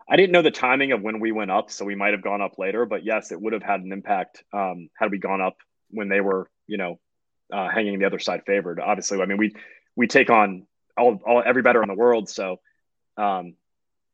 [0.08, 2.42] I didn't know the timing of when we went up so we might have gone
[2.42, 5.56] up later but yes it would have had an impact um, had we gone up
[5.90, 6.98] when they were you know
[7.52, 8.80] uh, hanging the other side favored.
[8.80, 9.54] Obviously i mean we
[9.94, 12.58] we take on all, all every bettor in the world so
[13.16, 13.54] um,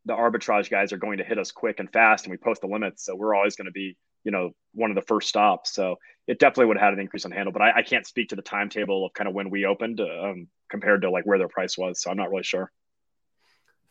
[0.08, 2.66] the arbitrage guys are going to hit us quick and fast and we post the
[2.66, 3.04] limits.
[3.04, 3.94] So we're always going to be,
[4.24, 5.74] you know, one of the first stops.
[5.74, 8.30] So it definitely would have had an increase on handle, but I, I can't speak
[8.30, 11.48] to the timetable of kind of when we opened um, compared to like where their
[11.48, 12.00] price was.
[12.00, 12.72] So I'm not really sure.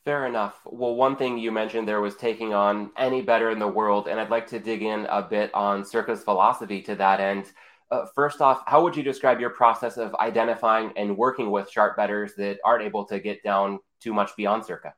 [0.05, 0.59] Fair enough.
[0.65, 4.19] Well, one thing you mentioned there was taking on any bettor in the world, and
[4.19, 7.51] I'd like to dig in a bit on Circa's philosophy to that end.
[7.91, 11.95] Uh, first off, how would you describe your process of identifying and working with sharp
[11.95, 14.93] bettors that aren't able to get down too much beyond Circa?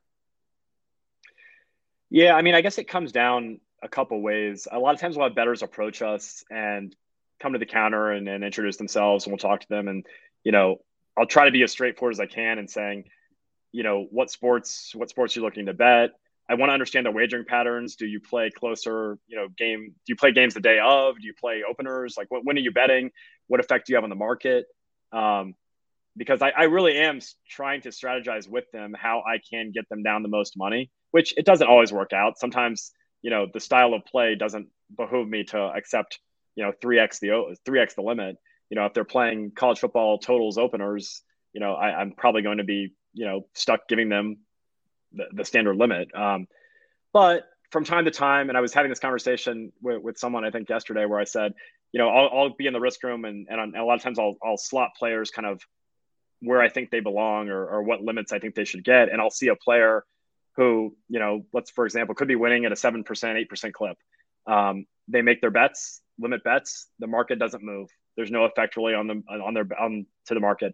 [2.09, 4.67] Yeah, I mean, I guess it comes down a couple ways.
[4.71, 6.95] A lot of times we'll have bettors approach us and
[7.39, 9.87] come to the counter and, and introduce themselves and we'll talk to them.
[9.87, 10.05] And,
[10.43, 10.77] you know,
[11.17, 13.05] I'll try to be as straightforward as I can and saying,
[13.71, 16.11] you know, what sports, what sports you're looking to bet.
[16.49, 17.95] I want to understand the wagering patterns.
[17.95, 19.89] Do you play closer, you know, game?
[19.89, 21.15] Do you play games the day of?
[21.21, 22.15] Do you play openers?
[22.17, 23.11] Like, what, when are you betting?
[23.47, 24.65] What effect do you have on the market?
[25.11, 25.53] Um,
[26.17, 30.01] because I, I really am trying to strategize with them how I can get them
[30.01, 32.37] down the most money, which it doesn't always work out.
[32.37, 32.91] Sometimes,
[33.21, 36.19] you know, the style of play doesn't behoove me to accept,
[36.55, 38.37] you know, 3x the 3x the limit.
[38.69, 42.59] You know, if they're playing college football totals openers, you know, I, I'm probably going
[42.59, 44.37] to be, you know, stuck giving them
[45.13, 46.13] the, the standard limit.
[46.13, 46.47] Um,
[47.11, 50.51] but from time to time, and I was having this conversation with, with someone I
[50.51, 51.53] think yesterday where I said,
[51.91, 54.19] you know, I'll, I'll be in the risk room and, and a lot of times
[54.19, 55.61] I'll, I'll slot players kind of
[56.41, 59.09] where I think they belong or, or what limits I think they should get.
[59.09, 60.03] And I'll see a player
[60.59, 63.97] who, you know, let's, for example, could be winning at a 7%, 8% clip.
[64.45, 66.87] Um, they make their bets, limit bets.
[66.99, 67.87] The market doesn't move.
[68.17, 70.73] There's no effect really on them, on their, on to the market.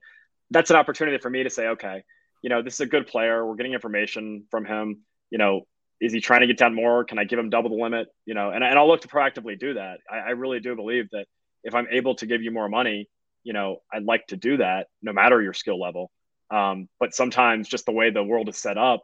[0.50, 2.04] That's an opportunity for me to say, okay,
[2.42, 3.46] you know, this is a good player.
[3.46, 5.04] We're getting information from him.
[5.30, 5.68] You know,
[6.02, 7.04] is he trying to get down more?
[7.04, 8.08] Can I give him double the limit?
[8.26, 10.00] You know, and, and I'll look to proactively do that.
[10.12, 11.28] I, I really do believe that
[11.64, 13.08] if I'm able to give you more money,
[13.44, 16.10] you know, I'd like to do that no matter your skill level.
[16.50, 19.04] Um, but sometimes just the way the world is set up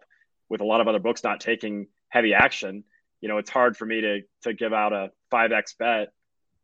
[0.52, 2.84] with a lot of other books not taking heavy action,
[3.22, 6.10] you know, it's hard for me to, to give out a 5X bet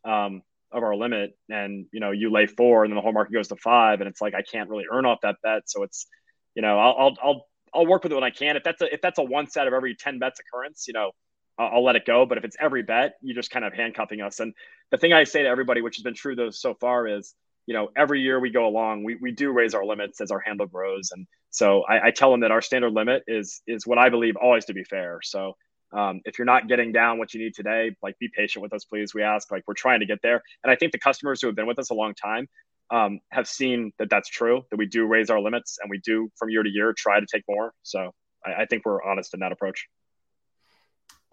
[0.03, 0.41] um,
[0.73, 3.47] of our limit and, you know, you lay four and then the whole market goes
[3.47, 5.61] to five and it's like, I can't really earn off that bet.
[5.67, 6.05] So it's,
[6.53, 8.57] you know, I'll, I'll, I'll, I'll work with it when I can.
[8.57, 11.11] If that's a, if that's a one set of every 10 bets occurrence, you know,
[11.57, 12.25] I'll, I'll let it go.
[12.25, 14.41] But if it's every bet, you're just kind of handcuffing us.
[14.41, 14.53] And
[14.91, 17.33] the thing I say to everybody, which has been true though so far is,
[17.67, 20.39] you know, every year we go along, we, we do raise our limits as our
[20.39, 21.11] handle grows.
[21.11, 24.35] And so I, I tell them that our standard limit is, is what I believe
[24.37, 25.19] always to be fair.
[25.21, 25.55] So
[25.95, 28.85] um, if you're not getting down what you need today, like be patient with us,
[28.85, 29.13] please.
[29.13, 30.41] We ask, like we're trying to get there.
[30.63, 32.47] And I think the customers who have been with us a long time,
[32.89, 36.29] um, have seen that that's true, that we do raise our limits and we do
[36.37, 37.73] from year to year try to take more.
[37.83, 38.11] So
[38.45, 39.87] I, I think we're honest in that approach.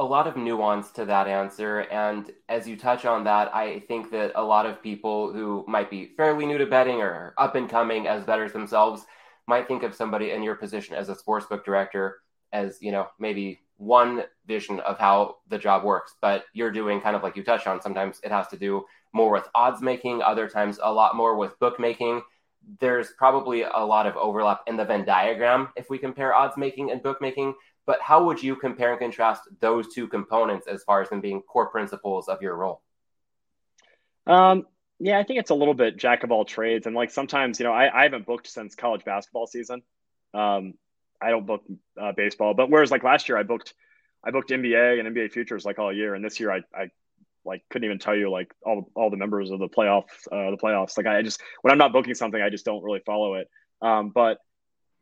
[0.00, 1.80] A lot of nuance to that answer.
[1.82, 5.88] And as you touch on that, I think that a lot of people who might
[5.88, 9.06] be fairly new to betting or up and coming as bettors themselves
[9.46, 12.16] might think of somebody in your position as a sportsbook director
[12.52, 17.14] as, you know, maybe one vision of how the job works, but you're doing kind
[17.14, 17.80] of like you touched on.
[17.80, 21.58] Sometimes it has to do more with odds making, other times a lot more with
[21.60, 22.22] bookmaking.
[22.80, 26.90] There's probably a lot of overlap in the Venn diagram if we compare odds making
[26.90, 27.54] and bookmaking.
[27.86, 31.42] But how would you compare and contrast those two components as far as them being
[31.42, 32.82] core principles of your role?
[34.26, 34.66] Um,
[34.98, 36.86] yeah, I think it's a little bit jack of all trades.
[36.86, 39.82] And like sometimes, you know, I, I haven't booked since college basketball season.
[40.32, 40.74] Um,
[41.20, 41.62] I don't book
[42.00, 43.74] uh, baseball, but whereas like last year I booked,
[44.24, 46.90] I booked NBA and NBA futures like all year, and this year I, I
[47.44, 50.58] like couldn't even tell you like all all the members of the playoffs, uh, the
[50.62, 50.96] playoffs.
[50.96, 53.48] Like I just when I'm not booking something, I just don't really follow it.
[53.82, 54.38] Um, but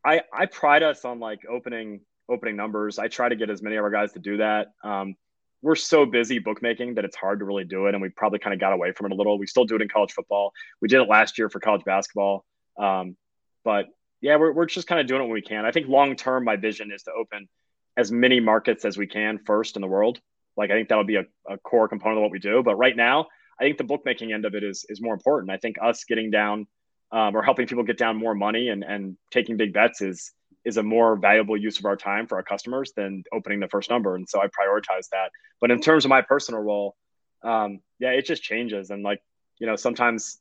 [0.05, 2.99] I I pride us on like opening opening numbers.
[2.99, 4.67] I try to get as many of our guys to do that.
[4.83, 5.15] Um,
[5.61, 8.53] we're so busy bookmaking that it's hard to really do it, and we probably kind
[8.53, 9.39] of got away from it a little.
[9.39, 10.51] We still do it in college football.
[10.81, 12.45] We did it last year for college basketball,
[12.77, 13.15] um,
[13.63, 13.85] but
[14.19, 15.65] yeah, we're, we're just kind of doing it when we can.
[15.65, 17.47] I think long term, my vision is to open
[17.95, 20.19] as many markets as we can first in the world.
[20.57, 22.61] Like I think that'll be a, a core component of what we do.
[22.63, 23.27] But right now,
[23.59, 25.51] I think the bookmaking end of it is is more important.
[25.51, 26.67] I think us getting down
[27.11, 30.31] um, or helping people get down more money and and taking big bets is
[30.65, 33.89] is a more valuable use of our time for our customers than opening the first
[33.89, 34.15] number.
[34.15, 35.31] And so I prioritize that.
[35.59, 36.95] But in terms of my personal role,
[37.43, 38.89] um, yeah, it just changes.
[38.89, 39.21] And like
[39.59, 40.39] you know, sometimes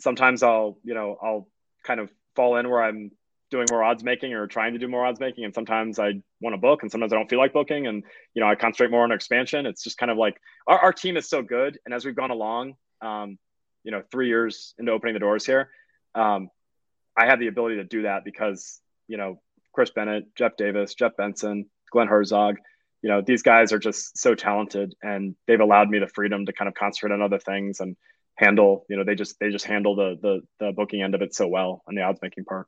[0.00, 1.48] sometimes I'll you know I'll
[1.84, 3.10] kind of fall in where I'm
[3.50, 5.44] doing more odds making or trying to do more odds making.
[5.44, 7.86] And sometimes I want to book and sometimes I don't feel like booking.
[7.86, 8.02] And,
[8.34, 9.66] you know, I concentrate more on expansion.
[9.66, 11.78] It's just kind of like our, our team is so good.
[11.84, 13.38] And as we've gone along, um,
[13.84, 15.70] you know, three years into opening the doors here,
[16.14, 16.50] um,
[17.16, 19.40] I have the ability to do that because, you know,
[19.76, 22.56] Chris Bennett, Jeff Davis, Jeff Benson, Glenn Herzog,
[23.02, 26.52] you know, these guys are just so talented and they've allowed me the freedom to
[26.54, 27.94] kind of concentrate on other things and
[28.36, 31.34] handle, you know, they just, they just handle the, the, the booking end of it
[31.34, 32.66] so well on the odds making part.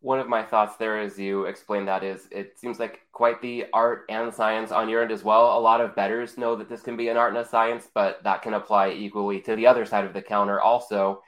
[0.00, 3.66] One of my thoughts there as you explain that is it seems like quite the
[3.74, 5.58] art and science on your end as well.
[5.58, 8.22] A lot of bettors know that this can be an art and a science, but
[8.24, 11.22] that can apply equally to the other side of the counter also.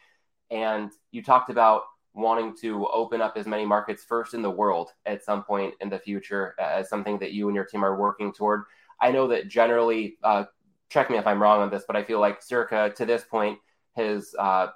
[0.51, 1.83] And you talked about
[2.17, 5.91] wanting to open up as many markets first in the world at some point in
[5.91, 8.65] the future as something that you and your team are working toward.
[9.01, 10.45] I know that generally uh,
[10.89, 13.59] check me if I'm wrong on this, but I feel like Circa to this point
[13.97, 14.69] has, uh,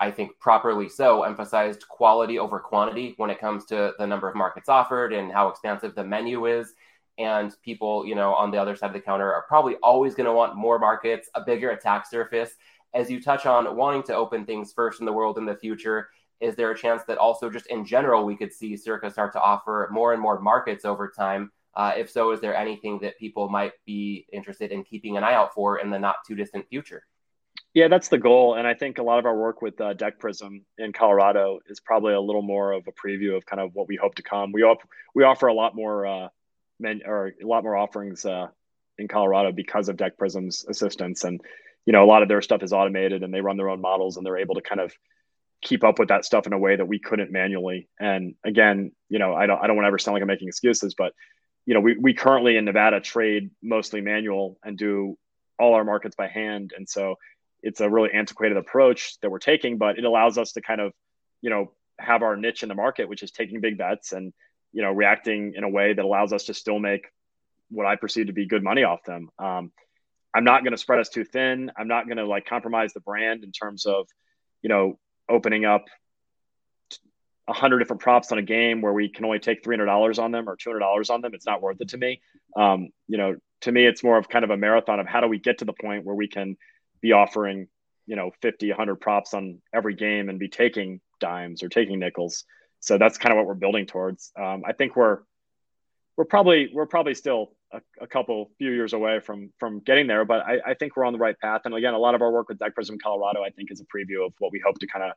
[0.00, 4.34] I think properly so, emphasized quality over quantity when it comes to the number of
[4.34, 6.74] markets offered and how expansive the menu is.
[7.18, 10.26] and people, you know, on the other side of the counter are probably always going
[10.26, 12.52] to want more markets, a bigger attack surface.
[12.94, 16.08] As you touch on wanting to open things first in the world in the future,
[16.42, 19.40] is there a chance that also just in general we could see Circa start to
[19.40, 21.52] offer more and more markets over time?
[21.74, 25.34] Uh, if so, is there anything that people might be interested in keeping an eye
[25.34, 27.04] out for in the not too distant future?
[27.74, 30.18] Yeah, that's the goal, and I think a lot of our work with uh, Deck
[30.18, 33.88] Prism in Colorado is probably a little more of a preview of kind of what
[33.88, 34.52] we hope to come.
[34.52, 36.28] We op- we offer a lot more uh,
[36.78, 38.48] men or a lot more offerings uh,
[38.98, 41.40] in Colorado because of Deck Prism's assistance, and
[41.86, 44.18] you know a lot of their stuff is automated, and they run their own models,
[44.18, 44.92] and they're able to kind of
[45.62, 47.88] keep up with that stuff in a way that we couldn't manually.
[47.98, 50.48] And again, you know, I don't I don't want to ever sound like I'm making
[50.48, 51.12] excuses, but
[51.64, 55.16] you know, we we currently in Nevada trade mostly manual and do
[55.58, 57.16] all our markets by hand, and so
[57.62, 60.92] it's a really antiquated approach that we're taking, but it allows us to kind of,
[61.40, 64.32] you know, have our niche in the market, which is taking big bets and,
[64.72, 67.06] you know, reacting in a way that allows us to still make
[67.70, 69.28] what I perceive to be good money off them.
[69.38, 69.70] Um,
[70.34, 71.70] I'm not going to spread us too thin.
[71.76, 74.08] I'm not going to like compromise the brand in terms of,
[74.62, 75.84] you know, opening up
[77.48, 80.48] a hundred different props on a game where we can only take $300 on them
[80.48, 81.34] or $200 on them.
[81.34, 82.20] It's not worth it to me.
[82.56, 85.28] Um, you know, to me, it's more of kind of a marathon of how do
[85.28, 86.56] we get to the point where we can
[87.00, 87.66] be offering,
[88.06, 92.44] you know, 50, 100 props on every game and be taking dimes or taking nickels.
[92.80, 94.32] So that's kind of what we're building towards.
[94.38, 95.18] Um, I think we're
[96.16, 100.24] we're probably we're probably still a, a, couple few years away from from getting there,
[100.24, 101.62] but I, I, think we're on the right path.
[101.64, 103.84] And again, a lot of our work with Deck Prism Colorado, I think, is a
[103.84, 105.12] preview of what we hope to kind of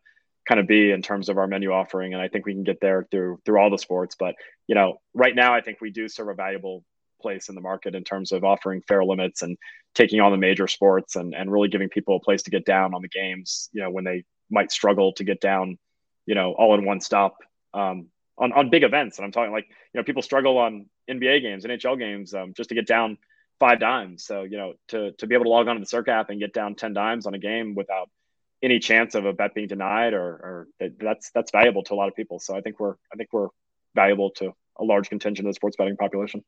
[0.48, 2.14] kind of be in terms of our menu offering.
[2.14, 4.16] And I think we can get there through through all the sports.
[4.18, 4.36] But
[4.68, 6.84] you know, right now, I think we do serve a valuable
[7.22, 9.58] place in the market in terms of offering fair limits and
[9.96, 12.94] taking on the major sports and, and really giving people a place to get down
[12.94, 15.78] on the games, you know, when they might struggle to get down,
[16.26, 17.38] you know, all in one stop
[17.74, 19.18] um, on, on big events.
[19.18, 22.70] And I'm talking like, you know, people struggle on NBA games, NHL games um, just
[22.70, 23.18] to get down
[23.60, 24.26] five dimes.
[24.26, 26.40] So, you know, to, to be able to log on to the Circa app and
[26.40, 28.10] get down 10 dimes on a game without
[28.62, 32.08] any chance of a bet being denied or, or that's, that's valuable to a lot
[32.08, 32.40] of people.
[32.40, 33.50] So I think we're, I think we're
[33.94, 36.44] valuable to a large contingent of the sports betting population.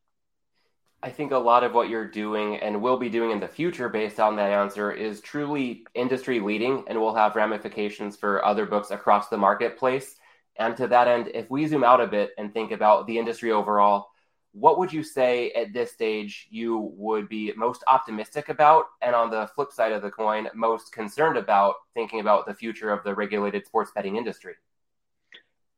[1.02, 3.88] I think a lot of what you're doing and will be doing in the future
[3.88, 8.90] based on that answer is truly industry leading and will have ramifications for other books
[8.90, 10.16] across the marketplace.
[10.60, 13.52] And to that end, if we zoom out a bit and think about the industry
[13.52, 14.08] overall,
[14.52, 18.86] what would you say at this stage you would be most optimistic about?
[19.02, 22.92] And on the flip side of the coin, most concerned about thinking about the future
[22.92, 24.56] of the regulated sports betting industry?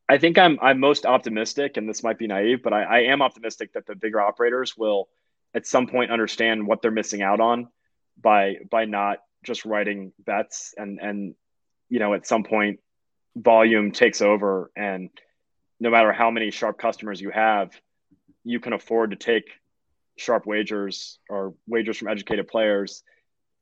[0.08, 3.22] I think I'm I'm most optimistic, and this might be naive, but I, I am
[3.22, 5.10] optimistic that the bigger operators will
[5.54, 7.68] at some point understand what they're missing out on
[8.20, 11.36] by by not just writing bets and and
[11.90, 12.80] you know at some point
[13.36, 15.10] volume takes over and
[15.80, 17.72] no matter how many sharp customers you have
[18.44, 19.46] you can afford to take
[20.18, 23.04] sharp wagers or wagers from educated players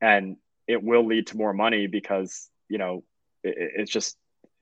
[0.00, 3.04] and it will lead to more money because you know
[3.42, 4.16] it, it's just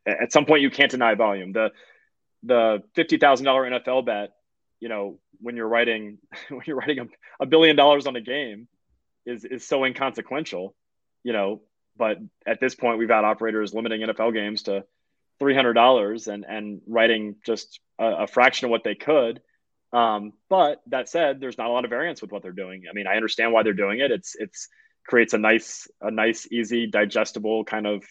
[0.06, 1.52] at some point you can't deny volume.
[1.52, 1.72] The
[2.42, 4.32] the fifty thousand dollar NFL bet,
[4.80, 7.06] you know, when you're writing when you're writing a,
[7.40, 8.68] a billion dollars on a game,
[9.26, 10.74] is is so inconsequential,
[11.24, 11.62] you know.
[11.98, 14.84] But at this point, we've had operators limiting NFL games to
[15.38, 19.40] three hundred dollars and and writing just a, a, fraction of what they could.
[19.92, 22.84] Um, but that said, there's not a lot of variance with what they're doing.
[22.90, 24.10] I mean, I understand why they're doing it.
[24.10, 24.68] It's it's
[25.06, 28.04] creates a nice a nice easy digestible kind of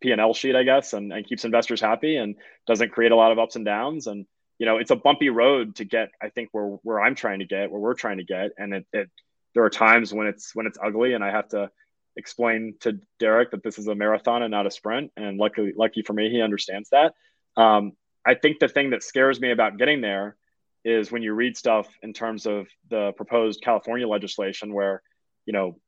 [0.00, 2.34] P&L sheet, I guess, and, and keeps investors happy and
[2.66, 4.06] doesn't create a lot of ups and downs.
[4.06, 4.26] And,
[4.58, 7.46] you know, it's a bumpy road to get, I think where, where I'm trying to
[7.46, 8.50] get, where we're trying to get.
[8.58, 9.10] And it, it,
[9.54, 11.70] there are times when it's, when it's ugly and I have to
[12.16, 15.12] explain to Derek that this is a marathon and not a sprint.
[15.16, 17.14] And luckily, lucky for me, he understands that.
[17.56, 17.92] Um,
[18.26, 20.36] I think the thing that scares me about getting there
[20.84, 25.02] is when you read stuff in terms of the proposed California legislation where,
[25.46, 25.78] you know,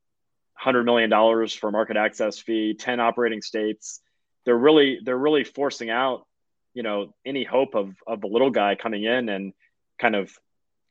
[0.55, 4.01] hundred million dollars for market access fee, ten operating states.
[4.45, 6.25] They're really they're really forcing out,
[6.73, 9.53] you know, any hope of of the little guy coming in and
[9.99, 10.31] kind of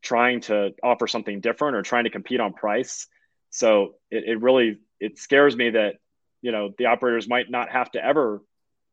[0.02, 3.06] trying to offer something different or trying to compete on price.
[3.50, 5.96] So it, it really it scares me that
[6.40, 8.40] you know the operators might not have to ever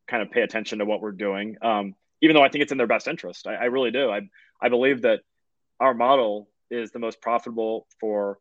[0.08, 1.56] kind of pay attention to what we're doing.
[1.62, 4.10] Um, even though I think it's in their best interest, I, I really do.
[4.10, 4.22] I
[4.60, 5.20] I believe that
[5.78, 8.38] our model is the most profitable for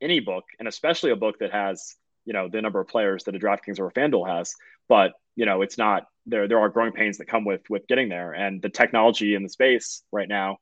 [0.00, 1.94] any book, and especially a book that has
[2.24, 4.54] you know the number of players that a DraftKings or a FanDuel has.
[4.88, 6.48] But you know, it's not there.
[6.48, 9.48] There are growing pains that come with with getting there, and the technology in the
[9.48, 10.56] space right now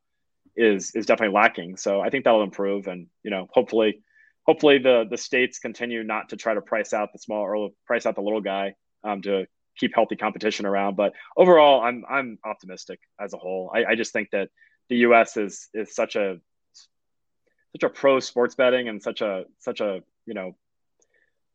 [0.57, 1.77] is is definitely lacking.
[1.77, 4.03] So I think that'll improve, and you know, hopefully,
[4.49, 8.07] hopefully the the states continue not to try to price out the small or price
[8.07, 8.75] out the little guy
[9.05, 9.47] um, to
[9.79, 10.97] keep healthy competition around.
[10.97, 13.71] But overall, I'm I'm optimistic as a whole.
[13.73, 14.49] I, I just think that
[14.89, 15.37] the U.S.
[15.37, 16.39] is is such a
[16.73, 20.57] such a pro sports betting and such a such a you know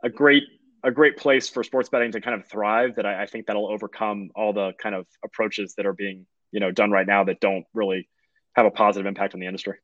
[0.03, 0.43] a great
[0.83, 3.71] a great place for sports betting to kind of thrive that I, I think that'll
[3.71, 7.39] overcome all the kind of approaches that are being you know done right now that
[7.39, 8.07] don't really
[8.55, 9.79] have a positive impact on the industry.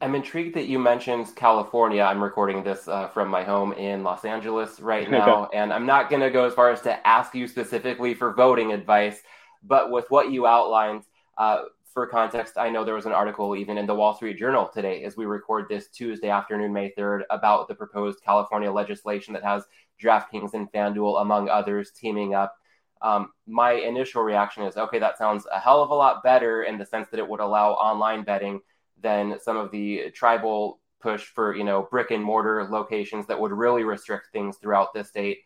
[0.00, 2.02] I'm intrigued that you mentioned California.
[2.02, 6.10] I'm recording this uh, from my home in Los Angeles right now, and I'm not
[6.10, 9.20] going to go as far as to ask you specifically for voting advice,
[9.62, 11.04] but with what you outlined,
[11.38, 11.62] uh,
[11.94, 15.04] for context, I know there was an article even in the Wall Street Journal today,
[15.04, 19.62] as we record this Tuesday afternoon, May 3rd, about the proposed California legislation that has
[20.02, 22.56] DraftKings and FanDuel, among others, teaming up.
[23.00, 26.78] Um, my initial reaction is okay, that sounds a hell of a lot better in
[26.78, 28.60] the sense that it would allow online betting
[29.04, 33.52] than some of the tribal push for you know brick and mortar locations that would
[33.52, 35.38] really restrict things throughout the state.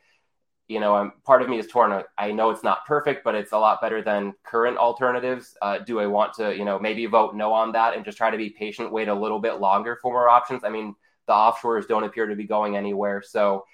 [0.69, 3.53] You know I'm, part of me is torn i know it's not perfect but it's
[3.53, 5.57] a lot better than current alternatives.
[5.61, 8.31] Uh, do i want to you know maybe vote no on that and just try
[8.31, 10.63] to be patient wait a little bit longer for more options?
[10.65, 10.95] I mean
[11.27, 13.23] the offshores don't appear to be going anywhere.
[13.23, 13.65] So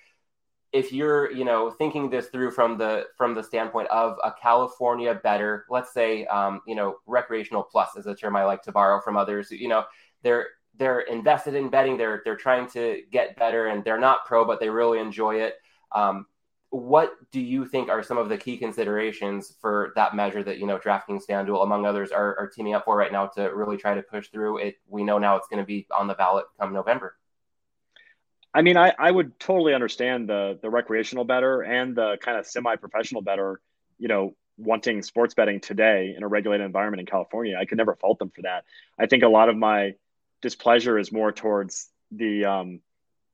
[0.75, 5.15] if you're you know thinking this through from the from the standpoint of a california
[5.23, 9.01] bettor let's say um, you know recreational plus is a term i like to borrow
[9.01, 9.51] from others.
[9.51, 9.85] You know
[10.23, 11.97] they're they're invested in betting.
[11.97, 15.55] They're they're trying to get better and they're not pro but they really enjoy it.
[15.93, 16.27] Um,
[16.71, 20.67] what do you think are some of the key considerations for that measure that you
[20.67, 23.95] know draftkings fanduel among others are, are teaming up for right now to really try
[23.95, 24.77] to push through it?
[24.89, 27.17] We know now it's going to be on the ballot come november
[28.55, 32.47] I mean, I, I would totally understand the the recreational bettor and the kind of
[32.47, 33.61] semi-professional bettor,
[33.99, 37.57] you know, wanting sports betting today in a regulated environment in California.
[37.61, 38.65] I could never fault them for that.
[38.99, 39.95] I think a lot of my
[40.41, 42.81] displeasure is more towards the um,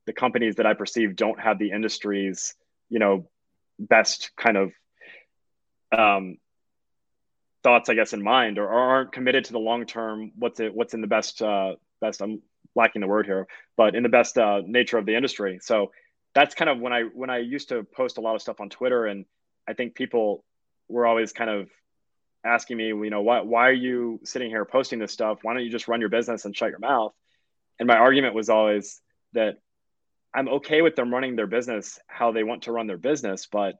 [0.07, 2.55] the companies that I perceive don't have the industry's,
[2.89, 3.29] you know,
[3.77, 4.71] best kind of
[5.95, 6.37] um,
[7.63, 10.31] thoughts, I guess, in mind, or, or aren't committed to the long term.
[10.35, 10.73] What's it?
[10.73, 12.21] What's in the best uh, best?
[12.21, 12.41] I'm
[12.75, 13.47] lacking the word here,
[13.77, 15.59] but in the best uh, nature of the industry.
[15.61, 15.91] So
[16.33, 18.69] that's kind of when I when I used to post a lot of stuff on
[18.69, 19.25] Twitter, and
[19.67, 20.43] I think people
[20.87, 21.69] were always kind of
[22.43, 25.39] asking me, you know, why why are you sitting here posting this stuff?
[25.41, 27.13] Why don't you just run your business and shut your mouth?
[27.79, 29.01] And my argument was always
[29.33, 29.57] that
[30.33, 33.75] I'm okay with them running their business how they want to run their business, but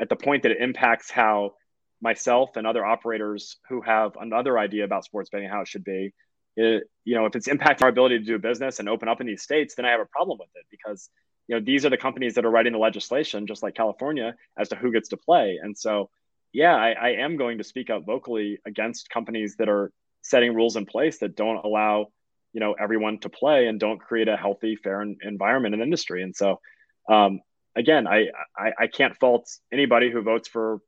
[0.00, 1.54] at the point that it impacts how
[2.00, 6.12] myself and other operators who have another idea about sports betting how it should be
[6.58, 9.26] it, you know, if it's impacting our ability to do business and open up in
[9.26, 11.08] these states, then I have a problem with it because,
[11.46, 14.68] you know, these are the companies that are writing the legislation, just like California, as
[14.70, 15.60] to who gets to play.
[15.62, 16.10] And so,
[16.52, 19.92] yeah, I, I am going to speak out vocally against companies that are
[20.22, 22.08] setting rules in place that don't allow,
[22.52, 26.24] you know, everyone to play and don't create a healthy, fair environment in industry.
[26.24, 26.60] And so,
[27.08, 27.40] um,
[27.76, 30.80] again, I, I, I can't fault anybody who votes for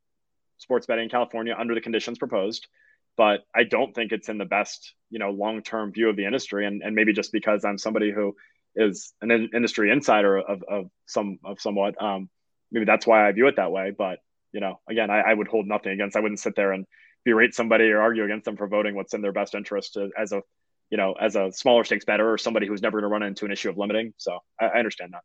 [0.58, 2.66] sports betting in California under the conditions proposed
[3.20, 6.66] but I don't think it's in the best, you know, long-term view of the industry.
[6.66, 8.34] And, and maybe just because I'm somebody who
[8.74, 12.30] is an in- industry insider of, of some, of somewhat, um,
[12.72, 13.92] maybe that's why I view it that way.
[13.96, 14.20] But,
[14.52, 16.86] you know, again, I, I would hold nothing against, I wouldn't sit there and
[17.26, 20.40] berate somebody or argue against them for voting what's in their best interest as a,
[20.88, 23.44] you know, as a smaller stakes bettor or somebody who's never going to run into
[23.44, 24.14] an issue of limiting.
[24.16, 25.24] So I, I understand that.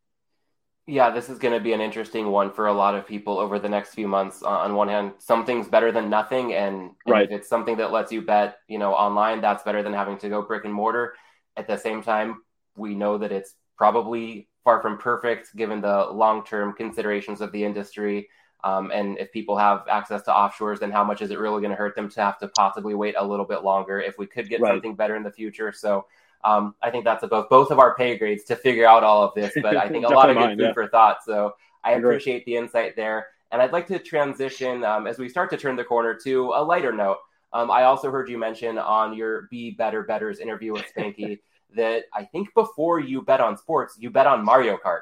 [0.87, 3.57] Yeah, this is going to be an interesting one for a lot of people over
[3.57, 4.43] the next few months.
[4.43, 7.25] Uh, on one hand, something's better than nothing, and, and right.
[7.25, 10.29] if it's something that lets you bet, you know, online, that's better than having to
[10.29, 11.15] go brick and mortar.
[11.57, 12.43] At the same time,
[12.77, 18.29] we know that it's probably far from perfect given the long-term considerations of the industry.
[18.63, 21.71] Um, and if people have access to offshores, then how much is it really going
[21.71, 24.49] to hurt them to have to possibly wait a little bit longer if we could
[24.49, 24.73] get right.
[24.73, 25.71] something better in the future?
[25.71, 26.05] So
[26.43, 29.33] um, I think that's above both of our pay grades to figure out all of
[29.33, 30.73] this, but I think a lot of good food yeah.
[30.73, 31.23] for thought.
[31.25, 33.27] So I appreciate the insight there.
[33.51, 36.63] And I'd like to transition um, as we start to turn the corner to a
[36.63, 37.17] lighter note.
[37.53, 41.39] Um, I also heard you mention on your Be Better Bettors interview with Spanky
[41.75, 45.01] that I think before you bet on sports, you bet on Mario Kart.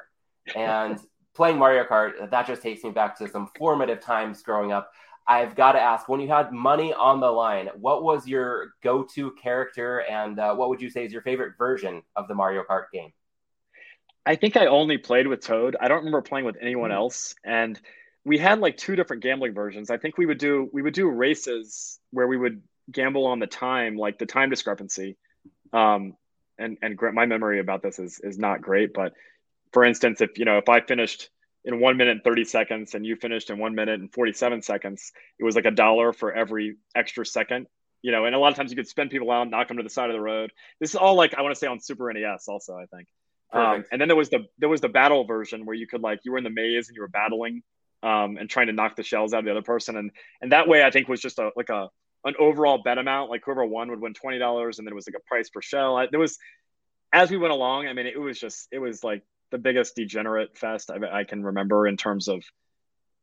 [0.54, 1.00] And
[1.34, 4.92] playing Mario Kart, that just takes me back to some formative times growing up.
[5.26, 9.04] I've got to ask when you had money on the line, what was your go
[9.14, 12.62] to character and uh, what would you say is your favorite version of the Mario
[12.62, 13.12] Kart game?
[14.26, 15.76] I think I only played with Toad.
[15.80, 16.96] I don't remember playing with anyone mm-hmm.
[16.96, 17.34] else.
[17.44, 17.78] And
[18.24, 19.90] we had like two different gambling versions.
[19.90, 23.46] I think we would do we would do races where we would gamble on the
[23.46, 25.16] time, like the time discrepancy.
[25.72, 26.16] Um,
[26.58, 29.12] and and my memory about this is is not great, but
[29.72, 31.30] for instance, if you know if I finished
[31.64, 35.12] in one minute and 30 seconds and you finished in one minute and 47 seconds
[35.38, 37.66] it was like a dollar for every extra second
[38.02, 39.82] you know and a lot of times you could spend people out knock them to
[39.82, 40.52] the side of the road.
[40.80, 43.08] This is all like i want to say on super nes also i think.
[43.52, 46.20] Um, and then there was the there was the battle version where you could like
[46.24, 47.62] you were in the maze and you were battling
[48.02, 49.96] um, and trying to knock the shells out of the other person.
[49.96, 50.10] And
[50.42, 51.88] and that way i think was just a like a
[52.24, 53.30] an overall bet amount.
[53.30, 55.96] Like whoever won would win $20 and then it was like a price per shell.
[55.96, 56.38] I, there was
[57.12, 59.22] as we went along, I mean, it was just it was like
[59.54, 62.42] the biggest degenerate fest I, I can remember in terms of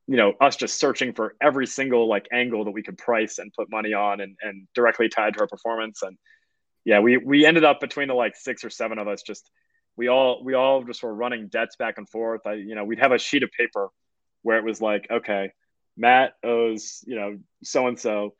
[0.07, 3.51] you know us just searching for every single like angle that we could price and
[3.51, 6.01] put money on and, and directly tied to our performance.
[6.01, 6.17] And
[6.85, 9.51] yeah we we ended up between the like six or seven of us just
[9.97, 12.47] we all we all just were running debts back and forth.
[12.47, 13.89] I you know we'd have a sheet of paper
[14.41, 15.51] where it was like okay
[15.97, 18.33] matt owes you know so and so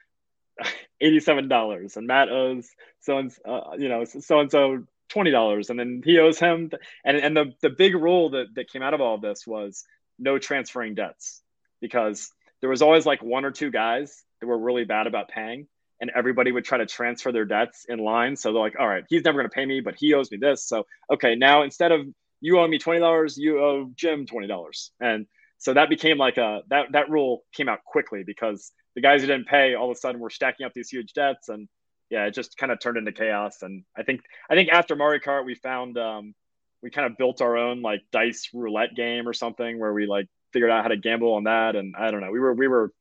[1.03, 2.69] $87 and matt owes
[3.01, 6.71] so and uh, you know so and so $20 and then he owes him
[7.03, 9.83] and and the the big rule that that came out of all of this was
[10.19, 11.41] no transferring debts
[11.81, 12.31] because
[12.61, 15.67] there was always like one or two guys that were really bad about paying
[15.99, 18.35] and everybody would try to transfer their debts in line.
[18.35, 20.37] So they're like all right he's never going to pay me but he owes me
[20.37, 20.65] this.
[20.65, 22.05] So okay now instead of
[22.39, 26.91] you owe me $20 you owe jim $20 and so that became like a that
[26.91, 30.19] that rule came out quickly because the guys who didn't pay all of a sudden
[30.19, 31.67] were stacking up these huge debts and
[32.11, 35.19] yeah it just kind of turned into chaos and i think i think after mario
[35.19, 36.35] kart we found um,
[36.83, 40.27] we kind of built our own like dice roulette game or something where we like
[40.51, 41.75] figured out how to gamble on that.
[41.75, 42.91] And I don't know, we were, we were,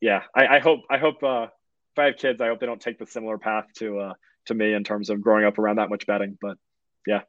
[0.00, 1.48] yeah, I, I hope, I hope, uh,
[1.92, 4.12] if I have kids, I hope they don't take the similar path to, uh,
[4.46, 6.56] to me in terms of growing up around that much betting, but
[7.06, 7.22] yeah.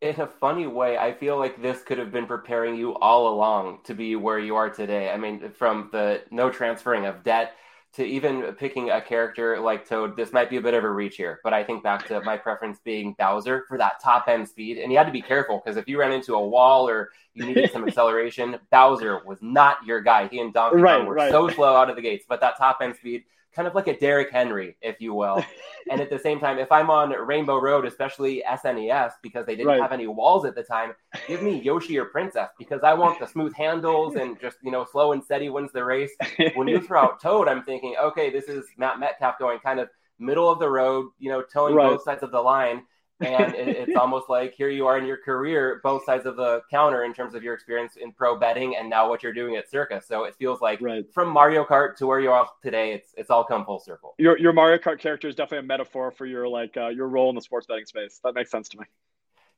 [0.00, 3.78] In a funny way, I feel like this could have been preparing you all along
[3.84, 5.10] to be where you are today.
[5.10, 7.54] I mean, from the no transferring of debt
[7.94, 11.16] to even picking a character like Toad, this might be a bit of a reach
[11.16, 14.78] here, but I think back to my preference being Bowser for that top end speed.
[14.78, 17.46] And you had to be careful because if you ran into a wall or you
[17.46, 20.28] needed some acceleration, Bowser was not your guy.
[20.28, 21.30] He and Donkey right, Kong were right.
[21.30, 23.24] so slow out of the gates, but that top end speed
[23.54, 25.44] kind of like a Derrick Henry, if you will.
[25.90, 29.68] and at the same time, if I'm on Rainbow Road, especially SNES, because they didn't
[29.68, 29.80] right.
[29.80, 30.92] have any walls at the time,
[31.28, 34.84] give me Yoshi or Princess because I want the smooth handles and just, you know,
[34.90, 36.10] slow and steady wins the race.
[36.54, 39.88] When you throw out Toad, I'm thinking, okay, this is Matt Metcalf going kind of
[40.18, 41.90] middle of the road, you know, towing right.
[41.90, 42.82] both sides of the line
[43.20, 46.62] and it, it's almost like here you are in your career, both sides of the
[46.70, 49.70] counter in terms of your experience in pro betting and now what you're doing at
[49.70, 50.02] Circa.
[50.06, 51.04] So it feels like right.
[51.12, 54.14] from Mario Kart to where you are today, it's it's all come full circle.
[54.18, 57.28] Your your Mario Kart character is definitely a metaphor for your like uh, your role
[57.30, 58.20] in the sports betting space.
[58.24, 58.84] That makes sense to me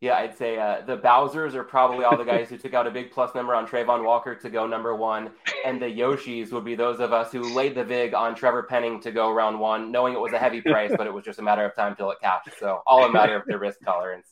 [0.00, 2.90] yeah, I'd say uh, the Bowsers are probably all the guys who took out a
[2.90, 5.30] big plus number on Travon Walker to go number one,
[5.64, 9.00] and the Yoshis would be those of us who laid the vig on Trevor Penning
[9.00, 11.42] to go round one, knowing it was a heavy price, but it was just a
[11.42, 12.50] matter of time till it cashed.
[12.58, 14.28] So all a matter of the risk tolerance.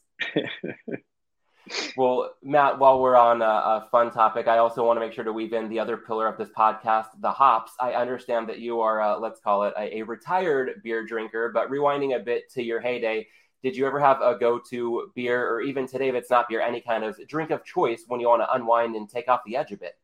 [1.96, 5.24] well, Matt, while we're on a, a, fun topic, I also want to make sure
[5.24, 7.72] to weave in the other pillar of this podcast, the hops.
[7.80, 11.70] I understand that you are, uh, let's call it a, a retired beer drinker, but
[11.70, 13.26] rewinding a bit to your heyday
[13.64, 16.82] did you ever have a go-to beer, or even today, if it's not beer, any
[16.82, 19.72] kind of drink of choice when you want to unwind and take off the edge
[19.72, 19.96] a bit?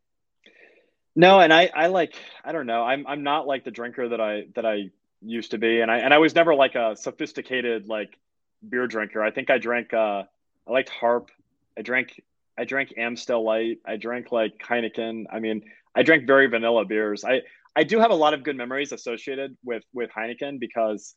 [1.15, 4.21] No, and I, I like, I don't know, I'm, I'm not like the drinker that
[4.21, 4.91] I that I
[5.21, 8.19] used to be, and I, and I was never like a sophisticated like
[8.67, 9.23] beer drinker.
[9.23, 10.23] I think I drank, uh,
[10.67, 11.31] I liked Harp.
[11.79, 12.23] I drank,
[12.59, 13.79] I drank Amstel Light.
[13.87, 15.27] I drank like Heineken.
[15.31, 17.25] I mean, I drank very vanilla beers.
[17.25, 17.43] I,
[17.77, 21.15] I do have a lot of good memories associated with with Heineken because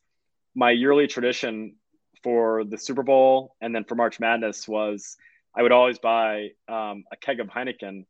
[0.54, 1.76] my yearly tradition
[2.24, 5.16] for the Super Bowl and then for March Madness was
[5.54, 8.06] I would always buy um, a keg of Heineken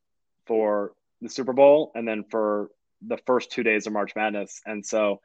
[0.46, 2.70] for the Super Bowl and then for
[3.06, 4.62] the first two days of March Madness.
[4.64, 5.20] And so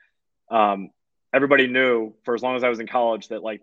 [0.52, 0.90] um,
[1.34, 3.62] everybody knew for as long as I was in college that like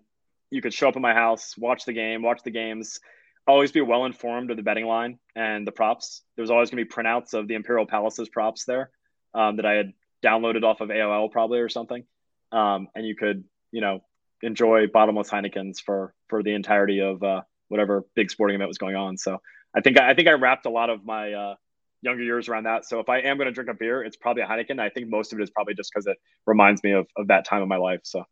[0.51, 3.01] you could show up at my house, watch the game, watch the games,
[3.47, 6.22] always be well informed of the betting line and the props.
[6.37, 8.91] There was always going to be printouts of the Imperial Palaces props there
[9.35, 9.93] um, that I had
[10.24, 12.05] downloaded off of AOL probably or something.
[12.53, 14.03] Um, and you could, you know,
[14.43, 18.97] enjoy bottomless Heinekens for for the entirety of uh, whatever big sporting event was going
[18.97, 19.16] on.
[19.16, 19.41] So
[19.74, 21.55] I think I think I wrapped a lot of my uh,
[22.03, 22.84] younger years around that.
[22.84, 24.80] So if I am going to drink a beer, it's probably a Heineken.
[24.80, 26.16] I think most of it is probably just because it
[26.47, 28.01] reminds me of, of that time of my life.
[28.05, 28.24] So.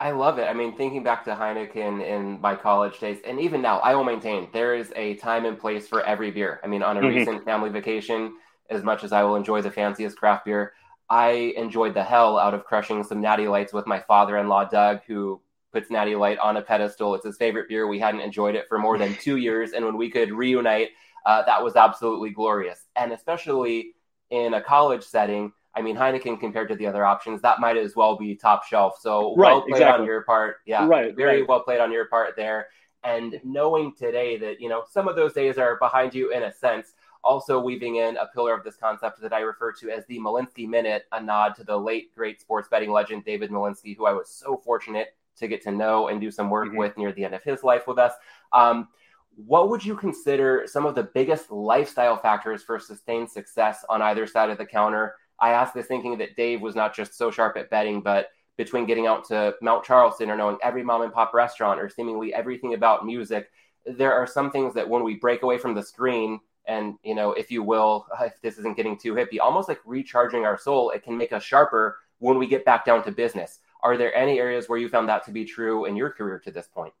[0.00, 0.48] I love it.
[0.48, 4.02] I mean, thinking back to Heineken in my college days, and even now, I will
[4.02, 6.60] maintain there is a time and place for every beer.
[6.64, 7.16] I mean, on a mm-hmm.
[7.16, 8.34] recent family vacation,
[8.70, 10.72] as much as I will enjoy the fanciest craft beer,
[11.10, 15.40] I enjoyed the hell out of crushing some Natty Lights with my father-in-law Doug, who
[15.72, 17.14] puts Natty Light on a pedestal.
[17.14, 17.86] It's his favorite beer.
[17.86, 20.90] We hadn't enjoyed it for more than two years, and when we could reunite,
[21.26, 22.86] uh, that was absolutely glorious.
[22.96, 23.94] And especially
[24.30, 27.96] in a college setting, I mean Heineken compared to the other options, that might as
[27.96, 28.98] well be top shelf.
[29.00, 30.00] So right, well played exactly.
[30.02, 30.56] on your part.
[30.66, 31.48] Yeah, right, very right.
[31.48, 32.68] well played on your part there.
[33.02, 36.52] And knowing today that you know some of those days are behind you in a
[36.52, 36.94] sense
[37.24, 40.68] also weaving in a pillar of this concept that I refer to as the Malinsky
[40.68, 44.28] Minute, a nod to the late great sports betting legend David Malinsky, who I was
[44.28, 46.78] so fortunate to get to know and do some work mm-hmm.
[46.78, 48.12] with near the end of his life with us.
[48.52, 48.88] Um,
[49.36, 54.26] what would you consider some of the biggest lifestyle factors for sustained success on either
[54.26, 55.16] side of the counter?
[55.40, 58.86] I ask this thinking that Dave was not just so sharp at betting, but between
[58.86, 62.74] getting out to Mount Charleston or knowing every mom and pop restaurant or seemingly everything
[62.74, 63.50] about music,
[63.84, 67.32] there are some things that when we break away from the screen and you know
[67.32, 71.02] if you will if this isn't getting too hippie almost like recharging our soul it
[71.02, 73.58] can make us sharper when we get back down to business.
[73.82, 76.50] Are there any areas where you found that to be true in your career to
[76.50, 76.94] this point?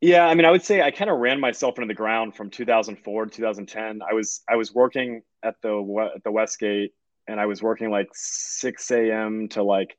[0.00, 2.48] Yeah i mean i would say i kind of ran myself into the ground from
[2.48, 6.94] 2004 to 2010 i was i was working at the at the westgate
[7.26, 9.98] and i was working like 6 a.m to like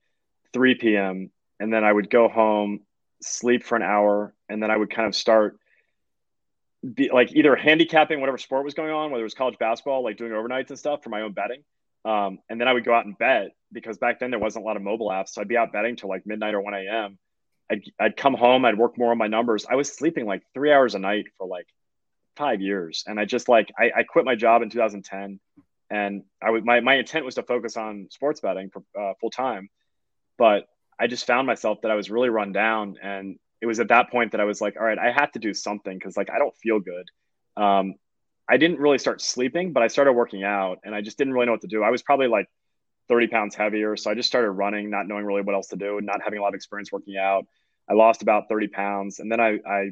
[0.53, 2.79] 3 p.m and then i would go home
[3.21, 5.59] sleep for an hour and then i would kind of start
[6.81, 10.17] be like either handicapping whatever sport was going on, whether it was college basketball, like
[10.17, 11.63] doing overnights and stuff for my own betting.
[12.03, 14.67] Um, and then I would go out and bet because back then there wasn't a
[14.67, 15.29] lot of mobile apps.
[15.29, 17.19] So I'd be out betting till like midnight or 1 a.m.
[17.69, 19.65] I'd, I'd come home, I'd work more on my numbers.
[19.69, 21.67] I was sleeping like three hours a night for like
[22.35, 23.03] five years.
[23.05, 25.39] And I just like, I, I quit my job in 2010
[25.89, 29.29] and I would, my, my intent was to focus on sports betting for uh, full
[29.29, 29.69] time.
[30.37, 30.65] But
[30.99, 34.09] I just found myself that I was really run down and it was at that
[34.09, 36.39] point that I was like, all right, I have to do something because like I
[36.39, 37.07] don't feel good.
[37.55, 37.95] Um,
[38.49, 41.45] I didn't really start sleeping, but I started working out and I just didn't really
[41.45, 41.83] know what to do.
[41.83, 42.47] I was probably like
[43.07, 43.95] 30 pounds heavier.
[43.95, 46.39] So I just started running, not knowing really what else to do, and not having
[46.39, 47.45] a lot of experience working out.
[47.89, 49.19] I lost about 30 pounds.
[49.19, 49.91] And then I, I,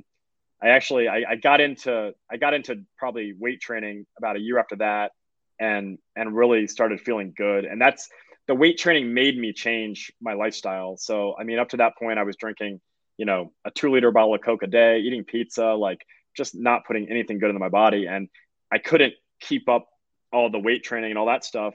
[0.61, 4.57] I actually, I, I got into, I got into probably weight training about a year
[4.57, 5.11] after that
[5.59, 7.65] and, and really started feeling good.
[7.65, 8.09] And that's
[8.47, 10.97] the weight training made me change my lifestyle.
[10.97, 12.81] So, I mean, up to that point I was drinking,
[13.19, 16.05] you know, a two liter bottle of Coke a day, eating pizza, like
[16.37, 18.05] just not putting anything good into my body.
[18.05, 18.29] And
[18.71, 19.89] I couldn't keep up
[20.31, 21.73] all the weight training and all that stuff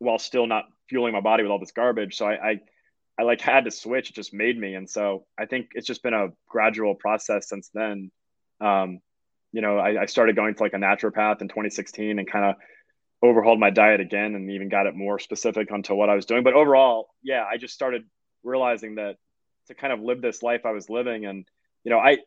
[0.00, 2.16] while still not fueling my body with all this garbage.
[2.16, 2.60] So I, I,
[3.18, 4.10] I like had to switch.
[4.10, 4.74] It just made me.
[4.74, 8.10] And so I think it's just been a gradual process since then.
[8.60, 9.00] Um,
[9.50, 12.56] you know, I, I started going to like a naturopath in 2016 and kind of
[13.22, 16.42] overhauled my diet again and even got it more specific onto what I was doing.
[16.42, 18.04] But overall, yeah, I just started
[18.44, 19.16] realizing that
[19.68, 21.24] to kind of live this life I was living.
[21.26, 21.46] And,
[21.84, 22.18] you know, I,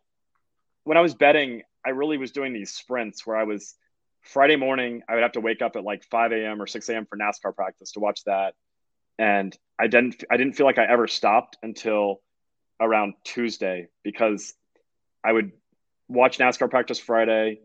[0.84, 3.76] when I was betting, I really was doing these sprints where I was
[4.22, 6.62] Friday morning, I would have to wake up at like 5 a.m.
[6.62, 7.06] or 6 a.m.
[7.06, 8.56] for NASCAR practice to watch that.
[9.20, 12.22] And I didn't, I didn't feel like I ever stopped until
[12.80, 14.54] around Tuesday because
[15.24, 15.52] I would
[16.08, 17.62] watch NASCAR practice Friday.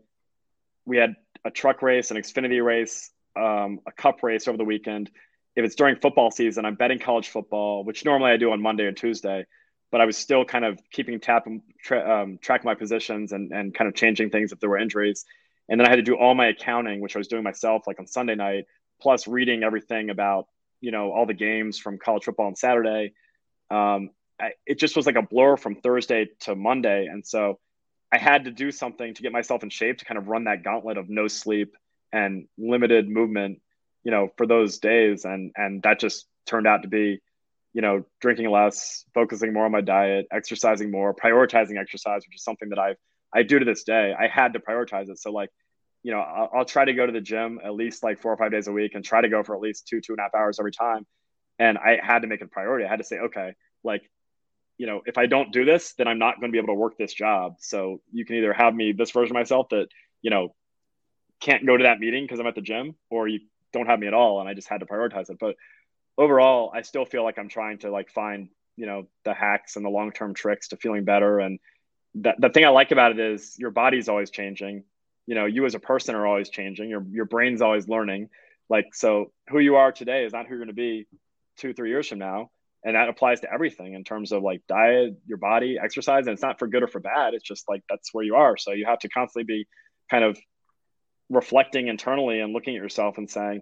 [0.85, 5.09] We had a truck race, an Xfinity race, um, a cup race over the weekend.
[5.55, 8.87] If it's during football season, I'm betting college football, which normally I do on Monday
[8.87, 9.45] and Tuesday
[9.91, 11.45] but I was still kind of keeping tap
[11.83, 15.25] tra- um, track my positions and, and kind of changing things if there were injuries.
[15.69, 17.99] And then I had to do all my accounting, which I was doing myself, like
[17.99, 18.65] on Sunday night,
[19.01, 20.47] plus reading everything about
[20.79, 23.13] you know all the games from college football on Saturday.
[23.69, 27.59] Um, I, it just was like a blur from Thursday to Monday, and so
[28.11, 30.63] I had to do something to get myself in shape to kind of run that
[30.63, 31.75] gauntlet of no sleep
[32.11, 33.61] and limited movement,
[34.03, 37.21] you know, for those days, and and that just turned out to be
[37.73, 42.43] you know, drinking less, focusing more on my diet, exercising more, prioritizing exercise, which is
[42.43, 42.97] something that I've
[43.33, 44.13] I do to this day.
[44.17, 45.19] I had to prioritize it.
[45.19, 45.49] So like,
[46.03, 48.37] you know, I'll, I'll, try to go to the gym at least like four or
[48.37, 50.23] five days a week and try to go for at least two two and a
[50.23, 51.05] half hours every time.
[51.59, 52.85] And I had to make it a priority.
[52.85, 53.53] I had to say, okay,
[53.83, 54.01] like,
[54.77, 56.79] you know, if I don't do this, then I'm not going to be able to
[56.79, 57.55] work this job.
[57.59, 59.87] So you can either have me this version of myself that
[60.21, 60.55] you know
[61.39, 63.41] can't go to that meeting because I'm at the gym, or you
[63.73, 64.39] don't have me at all.
[64.39, 65.37] And I just had to prioritize it.
[65.39, 65.55] But
[66.17, 69.85] overall, I still feel like I'm trying to like find, you know, the hacks and
[69.85, 71.39] the long term tricks to feeling better.
[71.39, 71.59] And
[72.15, 74.83] that the thing I like about it is your body's always changing.
[75.27, 76.89] You know, you as a person are always changing.
[76.89, 78.29] Your your brain's always learning.
[78.69, 81.07] Like so, who you are today is not who you're going to be
[81.57, 82.49] two, three years from now.
[82.83, 86.25] And that applies to everything in terms of like diet, your body, exercise.
[86.25, 87.35] And it's not for good or for bad.
[87.35, 88.57] It's just like that's where you are.
[88.57, 89.67] So you have to constantly be
[90.09, 90.39] kind of
[91.29, 93.61] reflecting internally and looking at yourself and saying,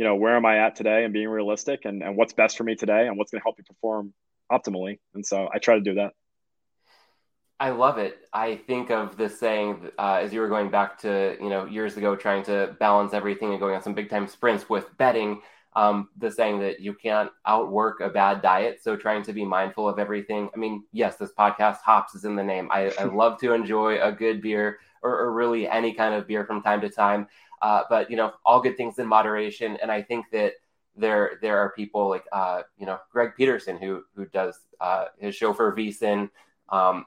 [0.00, 2.64] you know, where am I at today and being realistic and, and what's best for
[2.64, 4.14] me today and what's going to help me perform
[4.50, 4.98] optimally.
[5.12, 6.14] And so I try to do that.
[7.60, 8.16] I love it.
[8.32, 11.98] I think of this saying uh, as you were going back to, you know, years
[11.98, 15.42] ago, trying to balance everything and going on some big time sprints with betting.
[15.76, 18.82] Um, the saying that you can't outwork a bad diet.
[18.82, 20.48] So trying to be mindful of everything.
[20.54, 22.70] I mean, yes, this podcast hops is in the name.
[22.72, 26.46] I, I love to enjoy a good beer or, or really any kind of beer
[26.46, 27.28] from time to time.
[27.62, 29.76] Uh, but you know, all good things in moderation.
[29.82, 30.54] And I think that
[30.96, 35.34] there there are people like uh, you know Greg Peterson who who does uh, his
[35.34, 36.30] show for VSiN.
[36.68, 37.06] Um,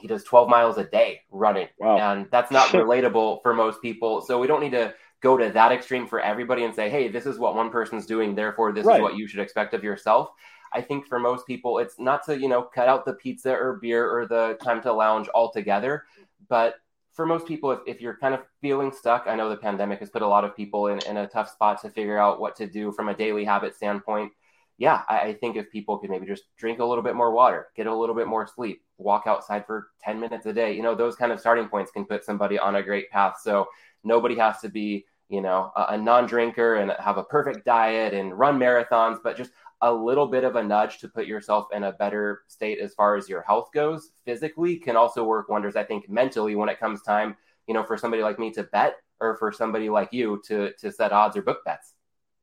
[0.00, 1.98] he does 12 miles a day running, wow.
[1.98, 4.22] and that's not relatable for most people.
[4.22, 7.26] So we don't need to go to that extreme for everybody and say, hey, this
[7.26, 8.96] is what one person's doing, therefore this right.
[8.96, 10.30] is what you should expect of yourself.
[10.72, 13.74] I think for most people, it's not to you know cut out the pizza or
[13.74, 16.04] beer or the time to lounge altogether,
[16.48, 16.76] but
[17.12, 20.10] for most people, if, if you're kind of feeling stuck, I know the pandemic has
[20.10, 22.66] put a lot of people in, in a tough spot to figure out what to
[22.66, 24.32] do from a daily habit standpoint.
[24.78, 27.68] yeah, I, I, think if people could maybe just drink a little bit more water,
[27.76, 30.94] get a little bit more sleep, walk outside for 10 minutes a day, you know,
[30.94, 33.34] those kind of starting points can put somebody on a great path.
[33.42, 33.66] So
[34.02, 38.14] nobody has to be, you know, a, a non drinker and have a perfect diet
[38.14, 39.50] and run marathons, but just
[39.82, 43.16] a little bit of a nudge to put yourself in a better state as far
[43.16, 47.02] as your health goes physically can also work wonders, I think, mentally when it comes
[47.02, 50.72] time, you know, for somebody like me to bet or for somebody like you to
[50.78, 51.94] to set odds or book bets.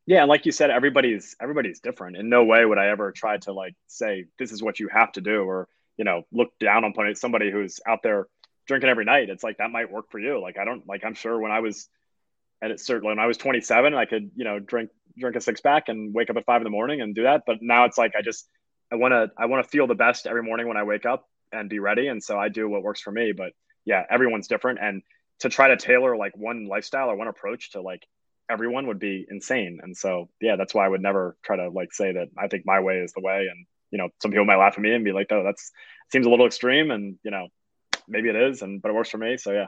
[0.05, 2.17] Yeah, and like you said, everybody's everybody's different.
[2.17, 5.11] In no way would I ever try to like say this is what you have
[5.13, 8.27] to do, or you know, look down on somebody who's out there
[8.67, 9.29] drinking every night.
[9.29, 10.41] It's like that might work for you.
[10.41, 11.87] Like I don't like I'm sure when I was
[12.61, 15.61] and it's certainly when I was 27, I could you know drink drink a six
[15.61, 17.43] pack and wake up at five in the morning and do that.
[17.45, 18.47] But now it's like I just
[18.91, 21.27] I want to I want to feel the best every morning when I wake up
[21.51, 22.07] and be ready.
[22.07, 23.33] And so I do what works for me.
[23.35, 23.53] But
[23.85, 25.01] yeah, everyone's different, and
[25.39, 28.05] to try to tailor like one lifestyle or one approach to like
[28.49, 29.79] everyone would be insane.
[29.81, 32.65] And so, yeah, that's why I would never try to like say that I think
[32.65, 33.47] my way is the way.
[33.49, 35.71] And, you know, some people might laugh at me and be like, oh, that's
[36.11, 36.89] seems a little extreme.
[36.91, 37.47] And, you know,
[38.07, 38.61] maybe it is.
[38.61, 39.37] And, but it works for me.
[39.37, 39.67] So, yeah.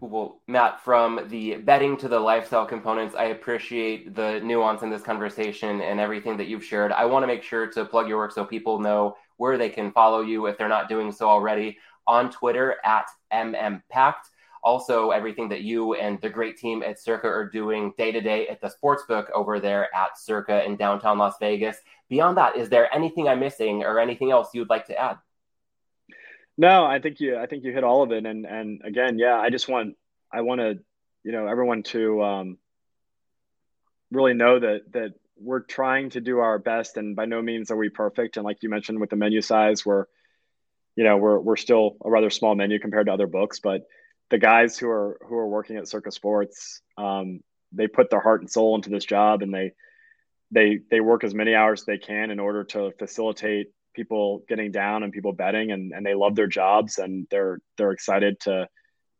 [0.00, 5.02] Well, Matt, from the betting to the lifestyle components, I appreciate the nuance in this
[5.02, 6.92] conversation and everything that you've shared.
[6.92, 9.92] I want to make sure to plug your work so people know where they can
[9.92, 14.26] follow you if they're not doing so already on Twitter at MMPact
[14.66, 18.48] also everything that you and the great team at Circa are doing day to day
[18.48, 21.76] at the sportsbook over there at Circa in downtown Las Vegas.
[22.08, 25.18] Beyond that, is there anything I'm missing or anything else you'd like to add?
[26.58, 28.24] No, I think you I think you hit all of it.
[28.24, 29.96] And and again, yeah, I just want
[30.32, 30.78] I want to,
[31.22, 32.58] you know, everyone to um,
[34.10, 37.76] really know that that we're trying to do our best and by no means are
[37.76, 38.36] we perfect.
[38.36, 40.06] And like you mentioned with the menu size, we're
[40.96, 43.82] you know, we're we're still a rather small menu compared to other books, but
[44.30, 47.40] the guys who are who are working at Circa Sports, um,
[47.72, 49.72] they put their heart and soul into this job, and they
[50.50, 54.70] they they work as many hours as they can in order to facilitate people getting
[54.70, 58.68] down and people betting, and and they love their jobs, and they're they're excited to,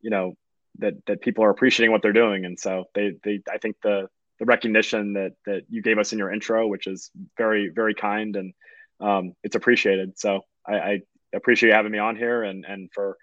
[0.01, 0.35] you know,
[0.79, 4.09] that that people are appreciating what they're doing, and so they they I think the
[4.39, 8.37] the recognition that that you gave us in your intro, which is very very kind
[8.37, 8.53] and
[9.01, 10.18] um, it's appreciated.
[10.18, 11.01] So I, I
[11.35, 13.16] appreciate you having me on here and and for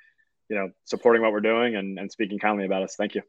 [0.49, 2.95] you know, supporting what we're doing and, and speaking kindly about us.
[2.95, 3.21] Thank you.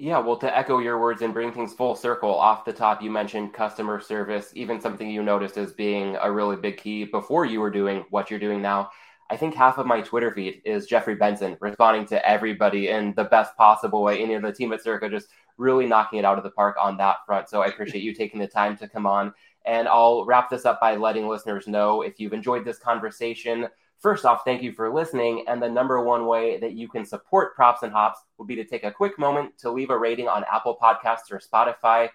[0.00, 3.10] Yeah, well, to echo your words and bring things full circle, off the top, you
[3.10, 7.60] mentioned customer service, even something you noticed as being a really big key before you
[7.60, 8.90] were doing what you're doing now.
[9.28, 13.24] I think half of my Twitter feed is Jeffrey Benson responding to everybody in the
[13.24, 14.22] best possible way.
[14.22, 16.96] Any of the team at Circa just really knocking it out of the park on
[16.98, 17.48] that front.
[17.48, 19.34] So I appreciate you taking the time to come on.
[19.66, 23.66] And I'll wrap this up by letting listeners know if you've enjoyed this conversation
[24.00, 25.44] First off, thank you for listening.
[25.48, 28.64] And the number one way that you can support Props and Hops would be to
[28.64, 32.08] take a quick moment to leave a rating on Apple Podcasts or Spotify.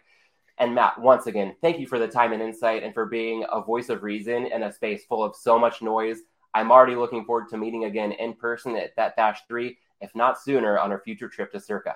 [0.57, 3.61] And Matt, once again, thank you for the time and insight and for being a
[3.61, 6.19] voice of reason in a space full of so much noise.
[6.53, 10.39] I'm already looking forward to meeting again in person at that Bash 3, if not
[10.39, 11.95] sooner, on our future trip to Circa.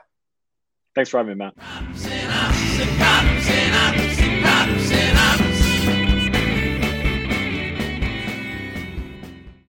[0.96, 1.54] Thanks for having me, Matt.